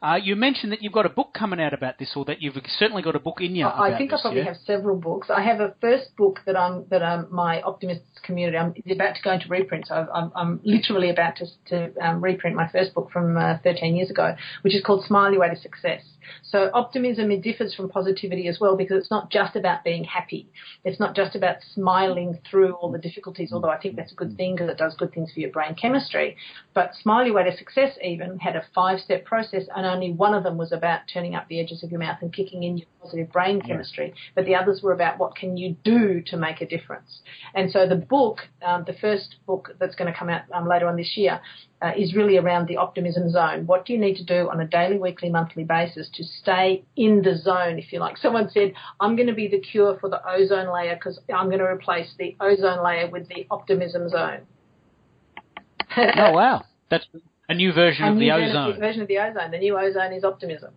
Uh, 0.02 0.16
you 0.22 0.36
mentioned 0.36 0.72
that 0.72 0.82
you've 0.82 0.94
got 0.94 1.06
a 1.06 1.10
book 1.10 1.34
coming 1.34 1.60
out 1.60 1.74
about 1.74 1.98
this, 1.98 2.14
or 2.16 2.26
that 2.26 2.42
you've 2.42 2.56
certainly 2.78 3.02
got 3.02 3.16
a 3.16 3.20
book 3.20 3.42
in 3.42 3.56
you. 3.56 3.66
I 3.66 3.98
think 3.98 4.14
I 4.14 4.22
probably 4.22 4.40
yeah? 4.40 4.48
have 4.48 4.58
several 4.66 4.98
books. 4.98 5.30
I 5.30 5.42
have 5.42 5.60
a 5.60 5.76
first 5.82 6.16
book 6.16 6.40
that 6.46 6.56
I'm 6.56 6.86
that 6.90 7.02
um, 7.02 7.28
my 7.32 7.62
optimists 7.62 8.06
community 8.24 8.58
I'm 8.58 8.74
is 8.86 8.96
about 8.96 9.16
to 9.16 9.22
go 9.22 9.32
into 9.32 9.48
reprint. 9.48 9.88
So 9.88 9.96
I'm, 9.96 10.10
I'm, 10.14 10.32
I'm 10.36 10.60
literally 10.64 11.10
about 11.10 11.38
to, 11.38 11.46
to 11.70 12.06
um, 12.06 12.24
reprint 12.24 12.56
my 12.56 12.70
first 12.70 12.94
book 12.94 13.10
from 13.12 13.38
uh, 13.38 13.58
13 13.64 13.96
years 13.96 14.10
ago, 14.10 14.36
which 14.62 14.76
is 14.76 14.84
called 14.84 15.06
Smiley 15.06 15.38
Way 15.38 15.50
to 15.50 15.56
Success. 15.56 16.04
So 16.44 16.70
optimism 16.74 17.32
it 17.32 17.42
differs 17.42 17.74
from 17.74 17.90
positivity 17.90 18.48
as 18.48 18.60
well 18.60 18.76
because 18.76 18.98
it's 18.98 19.12
not 19.12 19.32
just 19.32 19.56
about 19.56 19.84
being 19.84 20.04
happy. 20.04 20.50
It's 20.84 21.00
not 21.00 21.16
just 21.16 21.36
about 21.36 21.58
smiling 21.74 22.40
through 22.50 22.74
all 22.74 22.92
the 22.92 22.98
difficulties. 22.98 23.52
Although 23.54 23.70
I 23.70 23.80
think 23.80 23.96
that's 23.96 24.12
a 24.12 24.16
good 24.16 24.36
thing 24.36 24.56
because 24.56 24.70
it 24.70 24.78
does 24.78 24.96
good 24.96 25.14
things 25.14 25.32
for 25.34 25.40
your 25.40 25.52
brain 25.52 25.76
chemistry. 25.76 26.36
But 26.74 26.92
Smiley 27.02 27.32
Way 27.32 27.50
to 27.50 27.58
Success 27.58 27.98
even 28.04 28.40
had 28.40 28.56
a 28.56 28.66
five-step 28.76 29.26
process, 29.26 29.64
and 29.76 29.86
only 29.88 30.12
one 30.12 30.34
of 30.34 30.44
them 30.44 30.58
was 30.58 30.72
about 30.72 31.02
turning 31.12 31.36
up 31.36 31.48
the 31.48 31.60
edges 31.60 31.84
of 31.84 31.92
your 31.92 32.00
mouth 32.00 32.18
and 32.22 32.34
kicking 32.34 32.64
in 32.64 32.78
your 32.78 32.88
positive 33.02 33.32
brain 33.32 33.62
chemistry. 33.62 34.14
But 34.36 34.46
the 34.46 34.56
others 34.56 34.82
were 34.82 34.92
about 34.92 35.18
what 35.18 35.36
can 35.36 35.58
you 35.58 35.76
do 35.84 36.22
to 36.28 36.38
make 36.38 36.62
a 36.62 36.68
difference. 36.68 37.22
And 37.56 37.72
so 37.72 37.88
the 37.88 37.96
book, 37.96 38.40
um, 38.66 38.84
the 38.86 38.94
first 38.94 39.38
book 39.46 39.70
that's 39.80 39.96
going 39.96 40.12
to 40.12 40.18
come 40.18 40.30
out 40.30 40.44
um, 40.54 40.68
later 40.68 40.88
on 40.88 40.98
this 40.98 41.16
year, 41.16 41.40
uh, 41.82 41.92
is 41.96 42.16
really 42.16 42.38
around 42.38 42.68
the 42.68 42.78
optimism 42.78 43.30
zone. 43.30 43.68
What 43.68 43.86
do 43.86 43.94
you 43.94 44.00
need 44.00 44.16
to 44.16 44.24
do 44.24 44.50
on 44.50 44.60
a 44.60 44.68
daily, 44.68 44.98
weekly, 44.98 45.30
monthly 45.30 45.64
basis 45.64 46.10
to 46.16 46.24
stay 46.24 46.84
in 46.96 47.22
the 47.22 47.38
zone, 47.38 47.78
if 47.78 47.94
you 47.94 48.00
like? 48.00 48.18
Someone 48.18 48.50
said, 48.50 48.74
I'm 49.00 49.16
going 49.16 49.28
to 49.28 49.34
be 49.34 49.48
the 49.48 49.60
cure 49.60 49.98
for 50.00 50.10
the 50.10 50.22
ozone 50.28 50.74
layer 50.74 50.96
because 50.96 51.20
I'm 51.34 51.48
going 51.48 51.60
to 51.60 51.66
replace 51.66 52.14
the 52.18 52.36
ozone 52.40 52.84
layer 52.84 53.10
with 53.10 53.28
the 53.30 53.46
optimism 53.52 54.10
zone. 54.10 54.42
Oh 55.96 56.32
wow, 56.32 56.64
that's 56.90 57.08
a 57.50 57.54
new 57.56 57.72
version 57.74 58.06
A 58.06 58.10
of 58.12 58.16
the 58.16 58.22
new 58.22 58.32
version- 58.32 58.56
ozone. 58.58 58.80
version 58.80 59.02
of 59.02 59.08
the 59.08 59.20
ozone. 59.20 59.52
The 59.52 59.58
new 59.60 59.78
ozone 59.78 60.14
is 60.14 60.24
optimism. 60.24 60.74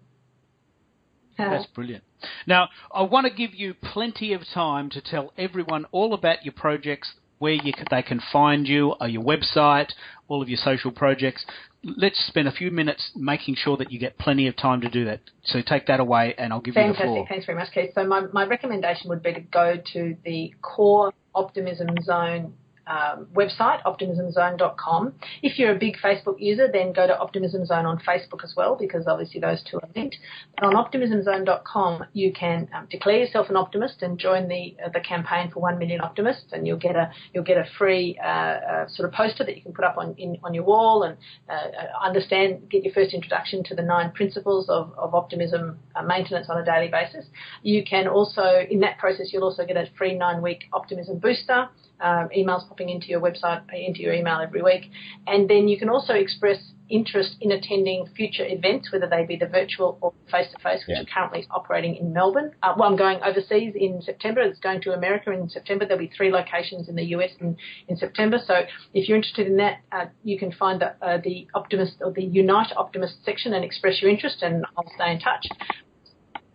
That's 1.39 1.67
brilliant. 1.67 2.05
Now, 2.47 2.69
I 2.95 3.03
want 3.03 3.27
to 3.27 3.33
give 3.33 3.55
you 3.55 3.73
plenty 3.73 4.35
of 4.35 4.43
time 4.53 4.91
to 4.91 5.01
tell 5.01 5.33
everyone 5.39 5.87
all 5.91 6.13
about 6.13 6.45
your 6.45 6.53
projects, 6.53 7.15
where 7.39 7.55
you 7.55 7.73
they 7.91 8.03
can 8.03 8.21
find 8.31 8.69
you, 8.69 8.95
or 9.01 9.09
your 9.09 9.23
website, 9.23 9.93
all 10.29 10.43
of 10.43 10.51
your 10.51 10.59
social 10.59 10.91
projects. 10.91 11.47
Let's 11.83 12.23
spend 12.27 12.47
a 12.47 12.53
few 12.53 12.71
minutes 12.71 13.13
making 13.17 13.55
sure 13.55 13.79
that 13.79 13.91
you 13.91 13.99
get 13.99 14.19
plenty 14.19 14.49
of 14.49 14.57
time 14.57 14.83
to 14.83 14.91
do 14.91 15.07
that. 15.07 15.21
So 15.45 15.63
take 15.63 15.87
that 15.87 15.99
away, 15.99 16.35
and 16.37 16.53
I'll 16.53 16.61
give 16.61 16.77
you 16.77 16.83
the 16.89 16.93
floor. 16.93 16.95
Fantastic. 16.97 17.29
Thanks 17.31 17.47
very 17.47 17.57
much, 17.59 17.73
Keith. 17.73 17.93
So 17.95 18.05
my, 18.07 18.21
my 18.35 18.45
recommendation 18.45 19.09
would 19.09 19.23
be 19.23 19.33
to 19.33 19.41
go 19.41 19.79
to 19.95 20.17
the 20.27 20.53
core 20.61 21.15
optimism 21.35 21.89
zone 22.05 22.53
um, 22.87 23.27
website, 23.35 23.83
optimismzone.com. 23.85 25.15
If 25.43 25.59
you're 25.59 25.75
a 25.75 25.79
big 25.79 25.97
Facebook 26.03 26.37
user, 26.39 26.69
then 26.73 26.93
go 26.93 27.07
to 27.07 27.19
Optimism 27.19 27.67
Zone 27.67 27.87
on 27.87 27.99
Facebook 27.99 28.45
as 28.45 28.55
well, 28.57 28.77
because 28.77 29.07
obviously 29.07 29.41
those 29.41 29.63
two 29.63 29.79
are 29.79 29.89
linked. 29.95 30.17
But 30.57 30.67
on 30.67 30.75
optimismzone.com, 30.75 32.07
you 32.13 32.33
can 32.33 32.69
um, 32.75 32.87
declare 32.91 33.19
yourself 33.19 33.49
an 33.51 33.57
optimist 33.57 34.03
and 34.03 34.19
join 34.19 34.49
the 34.49 34.77
uh, 34.85 34.89
the 34.93 35.01
campaign 35.01 35.51
for 35.51 35.61
one 35.61 35.79
million 35.79 36.01
optimists, 36.01 36.53
and 36.53 36.67
you'll 36.67 36.79
get 36.79 36.97
a 36.97 37.11
you'll 37.33 37.45
get 37.45 37.57
a 37.57 37.67
free 37.79 38.19
uh, 38.23 38.27
uh, 38.27 38.89
sort 38.89 39.09
of 39.09 39.15
poster 39.15 39.45
that 39.45 39.57
you 39.57 39.63
can 39.63 39.73
put 39.73 39.85
up 39.85 39.97
on 39.97 40.15
in, 40.19 40.39
on 40.43 40.55
your 40.55 40.65
wall 40.65 41.03
and 41.03 41.17
uh, 41.49 42.05
understand, 42.05 42.69
get 42.71 42.85
your 42.85 42.93
first 42.93 43.15
introduction 43.15 43.63
to 43.65 43.75
the 43.75 43.83
nine 43.83 44.11
principles 44.13 44.69
of, 44.69 44.93
of 44.97 45.15
optimism 45.15 45.79
uh, 45.95 46.03
maintenance 46.03 46.49
on 46.49 46.59
a 46.59 46.65
daily 46.65 46.89
basis. 46.89 47.27
You 47.63 47.85
can 47.85 48.07
also, 48.09 48.67
in 48.71 48.81
that 48.81 48.99
process, 48.99 49.29
you'll 49.33 49.45
also 49.45 49.65
get 49.67 49.77
a 49.77 49.87
free 49.97 50.15
nine 50.15 50.43
week 50.43 50.65
optimism 50.73 51.19
booster 51.19 51.69
um, 52.01 52.29
emails 52.37 52.67
popping 52.69 52.89
into 52.89 53.07
your 53.09 53.21
website, 53.21 53.63
into 53.73 54.01
your 54.01 54.13
email 54.13 54.41
every 54.41 54.63
week. 54.63 54.91
And 55.27 55.49
then 55.49 55.69
you 55.69 55.79
can 55.79 55.89
also 55.89 56.15
express 56.15 56.59
interest 56.89 57.37
in 57.41 57.53
attending 57.53 58.05
future 58.17 58.45
events, 58.45 58.91
whether 58.93 59.07
they 59.09 59.25
be 59.25 59.37
the 59.37 59.47
virtual 59.47 59.97
or 60.01 60.13
face 60.29 60.49
to 60.53 60.59
face, 60.61 60.81
which 60.89 60.97
Yeah. 60.97 61.03
are 61.03 61.07
currently 61.15 61.47
operating 61.53 61.95
in 61.95 62.13
Melbourne. 62.13 62.51
Uh, 62.65 62.75
well, 62.77 62.89
I'm 62.89 62.97
going 62.97 63.23
overseas 63.23 63.75
in 63.77 64.03
September. 64.03 64.41
It's 64.41 64.59
going 64.59 64.81
to 64.83 64.93
America 64.93 65.31
in 65.31 65.49
September. 65.49 65.85
There'll 65.87 66.01
be 66.03 66.09
three 66.17 66.33
locations 66.33 66.89
in 66.89 66.97
the 66.97 67.05
US 67.17 67.31
in, 67.41 67.57
in 67.87 67.97
September. 67.97 68.39
So 68.45 68.55
if 68.93 69.09
you're 69.09 69.17
interested 69.17 69.47
in 69.47 69.57
that, 69.59 69.79
uh, 69.93 70.07
you 70.25 70.37
can 70.37 70.51
find 70.51 70.81
the, 70.81 70.95
uh, 71.01 71.19
the 71.23 71.47
Optimist 71.55 71.95
or 72.01 72.11
the 72.11 72.25
Unite 72.25 72.73
Optimist 72.77 73.25
section 73.25 73.55
and 73.55 73.65
express 73.65 74.03
your 74.03 74.11
interest, 74.11 74.43
and 74.43 74.65
I'll 74.77 74.91
stay 74.97 75.13
in 75.13 75.21
touch. 75.21 75.47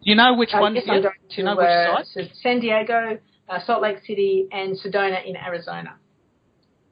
Do 0.03 0.11
you 0.11 0.15
know 0.15 0.35
which 0.35 0.53
Uh, 0.53 0.59
ones? 0.59 0.75
yes. 0.75 0.85
I'm 0.89 1.01
going 1.01 1.13
to 1.29 1.37
you 1.37 1.43
know 1.45 1.55
which 1.55 1.65
uh, 1.65 2.03
sites? 2.03 2.41
San 2.43 2.59
Diego, 2.59 3.17
uh, 3.49 3.59
Salt 3.65 3.81
Lake 3.81 3.99
City, 4.05 4.47
and 4.51 4.77
Sedona 4.79 5.25
in 5.25 5.35
Arizona. 5.35 5.95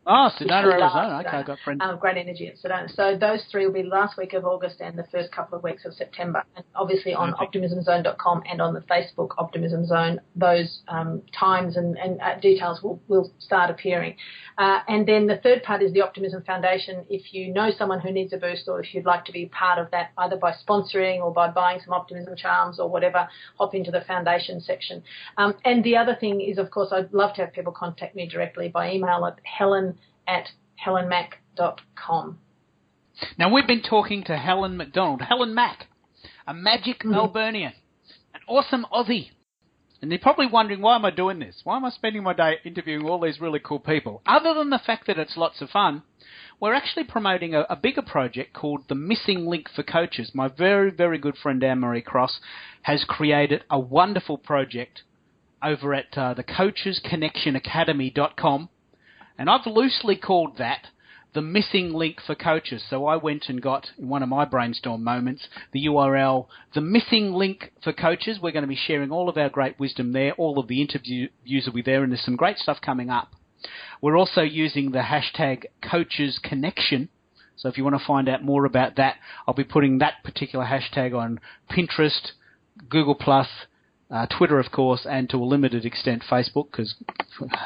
Oh, 0.05 0.29
Sedona, 0.37 0.63
Arizona. 0.63 1.23
Okay, 1.25 1.37
I've 1.37 1.45
got 1.45 1.59
friends. 1.63 1.81
Um, 1.81 1.97
great 1.97 2.17
energy 2.17 2.47
at 2.47 2.55
Sedona. 2.57 2.93
So 2.93 3.17
those 3.17 3.41
three 3.49 3.65
will 3.65 3.73
be 3.73 3.83
last 3.83 4.17
week 4.17 4.33
of 4.33 4.43
August 4.43 4.81
and 4.81 4.97
the 4.97 5.05
first 5.11 5.31
couple 5.31 5.57
of 5.57 5.63
weeks 5.63 5.85
of 5.85 5.93
September. 5.93 6.43
And 6.57 6.65
obviously 6.75 7.13
on 7.13 7.31
Perfect. 7.31 7.55
optimismzone.com 7.55 8.43
and 8.49 8.61
on 8.61 8.73
the 8.73 8.81
Facebook 8.81 9.29
Optimism 9.37 9.85
Zone, 9.85 10.19
those 10.35 10.79
um, 10.89 11.21
times 11.37 11.77
and, 11.77 11.97
and 11.97 12.19
uh, 12.19 12.37
details 12.41 12.81
will, 12.83 13.01
will 13.07 13.31
start 13.39 13.69
appearing. 13.69 14.17
Uh, 14.57 14.79
and 14.89 15.07
then 15.07 15.27
the 15.27 15.37
third 15.37 15.63
part 15.63 15.81
is 15.81 15.93
the 15.93 16.01
Optimism 16.01 16.43
Foundation. 16.43 17.05
If 17.09 17.33
you 17.33 17.53
know 17.53 17.71
someone 17.77 18.01
who 18.01 18.11
needs 18.11 18.33
a 18.33 18.37
boost 18.37 18.67
or 18.67 18.81
if 18.81 18.93
you'd 18.93 19.05
like 19.05 19.23
to 19.25 19.31
be 19.31 19.45
part 19.45 19.79
of 19.79 19.89
that, 19.91 20.11
either 20.17 20.35
by 20.35 20.53
sponsoring 20.67 21.21
or 21.21 21.31
by 21.31 21.49
buying 21.49 21.79
some 21.83 21.93
optimism 21.93 22.35
charms 22.35 22.77
or 22.77 22.89
whatever, 22.89 23.29
hop 23.57 23.73
into 23.73 23.89
the 23.89 24.01
foundation 24.01 24.59
section. 24.59 25.01
Um, 25.37 25.55
and 25.63 25.81
the 25.81 25.95
other 25.95 26.17
thing 26.19 26.41
is, 26.41 26.57
of 26.57 26.71
course, 26.71 26.89
I'd 26.91 27.13
love 27.13 27.35
to 27.35 27.41
have 27.45 27.53
people 27.53 27.71
contact 27.71 28.17
me 28.17 28.27
directly 28.27 28.67
by 28.67 28.91
email 28.91 29.25
at 29.25 29.39
helen 29.43 29.92
at 30.27 30.49
helenmack.com. 30.85 32.39
Now 33.37 33.53
we've 33.53 33.67
been 33.67 33.83
talking 33.83 34.23
to 34.25 34.35
Helen 34.37 34.75
McDonald, 34.77 35.21
Helen 35.21 35.53
Mack, 35.53 35.87
a 36.47 36.53
magic 36.53 36.99
Mhm. 37.03 37.11
Melburnian, 37.13 37.73
an 38.33 38.41
awesome 38.47 38.85
Aussie. 38.91 39.29
And 40.01 40.11
you're 40.11 40.19
probably 40.19 40.47
wondering 40.47 40.81
why 40.81 40.95
am 40.95 41.05
I 41.05 41.11
doing 41.11 41.39
this? 41.39 41.61
Why 41.63 41.77
am 41.77 41.85
I 41.85 41.89
spending 41.89 42.23
my 42.23 42.33
day 42.33 42.59
interviewing 42.65 43.07
all 43.07 43.19
these 43.21 43.39
really 43.39 43.59
cool 43.59 43.79
people? 43.79 44.21
Other 44.25 44.53
than 44.53 44.69
the 44.69 44.79
fact 44.79 45.07
that 45.07 45.17
it's 45.17 45.37
lots 45.37 45.61
of 45.61 45.69
fun, 45.69 46.03
we're 46.59 46.73
actually 46.73 47.05
promoting 47.05 47.55
a, 47.55 47.61
a 47.69 47.77
bigger 47.77 48.01
project 48.01 48.51
called 48.53 48.89
the 48.89 48.95
Missing 48.95 49.45
Link 49.45 49.69
for 49.69 49.83
Coaches. 49.83 50.31
My 50.33 50.49
very, 50.49 50.91
very 50.91 51.17
good 51.17 51.37
friend 51.37 51.63
Anne 51.63 51.79
Marie 51.79 52.01
Cross 52.01 52.41
has 52.81 53.05
created 53.05 53.63
a 53.69 53.79
wonderful 53.79 54.37
project 54.37 55.03
over 55.61 55.93
at 55.93 56.17
uh, 56.17 56.33
the 56.33 56.43
coachesconnectionacademy.com 56.43 58.67
and 59.37 59.49
I've 59.49 59.65
loosely 59.65 60.15
called 60.15 60.57
that 60.57 60.87
the 61.33 61.41
missing 61.41 61.93
link 61.93 62.19
for 62.25 62.35
coaches. 62.35 62.83
So 62.89 63.05
I 63.05 63.15
went 63.15 63.49
and 63.49 63.61
got, 63.61 63.89
in 63.97 64.07
one 64.07 64.23
of 64.23 64.29
my 64.29 64.45
brainstorm 64.45 65.03
moments, 65.03 65.47
the 65.71 65.85
URL, 65.87 66.47
the 66.73 66.81
missing 66.81 67.33
link 67.33 67.71
for 67.83 67.91
coaches. 67.91 68.39
We're 68.41 68.51
going 68.51 68.63
to 68.63 68.67
be 68.67 68.75
sharing 68.75 69.11
all 69.11 69.29
of 69.29 69.37
our 69.37 69.49
great 69.49 69.79
wisdom 69.79 70.13
there. 70.13 70.33
All 70.33 70.59
of 70.59 70.67
the 70.67 70.81
interviews 70.81 71.29
will 71.65 71.73
be 71.73 71.81
there, 71.81 72.03
and 72.03 72.11
there's 72.11 72.23
some 72.23 72.35
great 72.35 72.57
stuff 72.57 72.77
coming 72.81 73.09
up. 73.09 73.33
We're 74.01 74.17
also 74.17 74.41
using 74.41 74.91
the 74.91 74.99
hashtag 74.99 75.63
coaches 75.81 76.39
connection. 76.43 77.09
So 77.55 77.69
if 77.69 77.77
you 77.77 77.83
want 77.83 77.97
to 77.97 78.05
find 78.05 78.27
out 78.27 78.43
more 78.43 78.65
about 78.65 78.97
that, 78.97 79.15
I'll 79.47 79.53
be 79.53 79.63
putting 79.63 79.99
that 79.99 80.23
particular 80.23 80.65
hashtag 80.65 81.17
on 81.17 81.39
Pinterest, 81.71 82.31
Google 82.89 83.15
Plus, 83.15 83.47
uh, 84.13 84.27
Twitter, 84.27 84.59
of 84.59 84.71
course, 84.71 85.07
and 85.09 85.27
to 85.31 85.37
a 85.37 85.43
limited 85.43 85.85
extent 85.85 86.23
Facebook, 86.29 86.67
because 86.71 86.95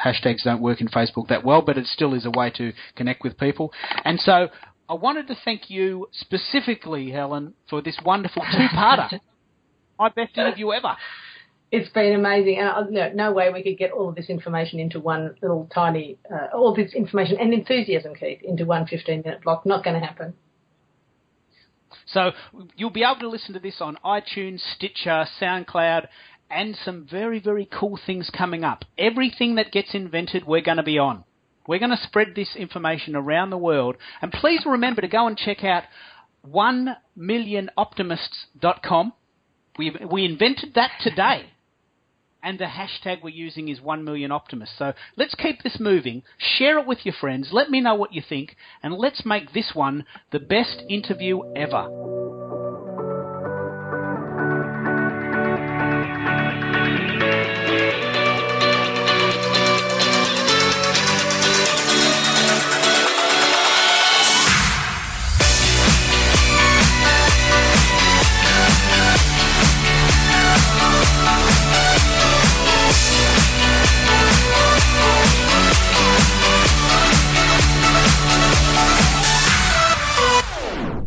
hashtags 0.05 0.43
don't 0.43 0.61
work 0.61 0.79
in 0.79 0.87
Facebook 0.87 1.27
that 1.27 1.43
well, 1.43 1.61
but 1.61 1.77
it 1.77 1.85
still 1.85 2.13
is 2.13 2.25
a 2.25 2.31
way 2.31 2.49
to 2.51 2.71
connect 2.95 3.21
with 3.23 3.37
people. 3.37 3.73
And 4.05 4.17
so 4.19 4.47
I 4.89 4.93
wanted 4.93 5.27
to 5.27 5.35
thank 5.43 5.69
you 5.69 6.07
specifically, 6.13 7.11
Helen, 7.11 7.53
for 7.69 7.81
this 7.81 7.97
wonderful 8.03 8.43
two-parter. 8.43 9.19
My 9.99 10.09
best 10.09 10.37
interview 10.37 10.71
ever. 10.71 10.95
It's 11.69 11.89
been 11.89 12.13
amazing, 12.13 12.59
and 12.59 12.69
uh, 12.69 12.83
no, 12.89 13.11
no 13.13 13.31
way 13.33 13.51
we 13.51 13.61
could 13.61 13.77
get 13.77 13.91
all 13.91 14.07
of 14.07 14.15
this 14.15 14.29
information 14.29 14.79
into 14.79 15.01
one 15.01 15.35
little 15.41 15.69
tiny, 15.73 16.17
uh, 16.31 16.55
all 16.55 16.73
this 16.73 16.93
information 16.93 17.35
and 17.41 17.53
enthusiasm, 17.53 18.15
Keith, 18.15 18.39
into 18.41 18.63
one 18.63 18.87
15 18.87 19.23
minute 19.25 19.41
block. 19.43 19.65
Not 19.65 19.83
going 19.83 19.99
to 19.99 20.05
happen. 20.05 20.33
So 22.05 22.31
you'll 22.77 22.89
be 22.89 23.03
able 23.03 23.19
to 23.19 23.29
listen 23.29 23.53
to 23.53 23.59
this 23.59 23.81
on 23.81 23.97
iTunes, 24.05 24.61
Stitcher, 24.75 25.25
SoundCloud, 25.41 26.07
and 26.49 26.75
some 26.83 27.07
very, 27.09 27.39
very 27.39 27.65
cool 27.65 27.97
things 28.05 28.29
coming 28.35 28.63
up. 28.63 28.83
Everything 28.97 29.55
that 29.55 29.71
gets 29.71 29.93
invented, 29.93 30.45
we're 30.45 30.61
going 30.61 30.77
to 30.77 30.83
be 30.83 30.97
on. 30.97 31.23
We're 31.67 31.79
going 31.79 31.91
to 31.91 31.97
spread 31.97 32.35
this 32.35 32.55
information 32.55 33.13
around 33.15 33.49
the 33.49 33.57
world. 33.57 33.97
And 34.21 34.31
please 34.31 34.61
remember 34.65 35.01
to 35.01 35.09
go 35.09 35.27
and 35.27 35.37
check 35.37 35.65
out 35.65 35.83
1millionoptimists.com. 36.49 39.13
We, 39.77 39.93
we 40.09 40.23
invented 40.25 40.73
that 40.75 40.91
today. 41.01 41.47
And 42.41 42.57
the 42.59 42.65
hashtag 42.65 43.21
we're 43.21 43.29
using 43.29 43.67
is 43.67 43.81
1 43.81 44.05
million 44.05 44.31
optimists. 44.31 44.77
So 44.77 44.93
let's 45.17 45.35
keep 45.35 45.63
this 45.63 45.77
moving. 45.79 46.23
Share 46.37 46.79
it 46.79 46.87
with 46.87 46.99
your 47.03 47.15
friends. 47.19 47.49
Let 47.51 47.69
me 47.69 47.81
know 47.81 47.95
what 47.95 48.13
you 48.13 48.21
think. 48.27 48.55
And 48.81 48.93
let's 48.93 49.25
make 49.25 49.51
this 49.53 49.71
one 49.73 50.05
the 50.31 50.39
best 50.39 50.81
interview 50.87 51.41
ever. 51.55 52.26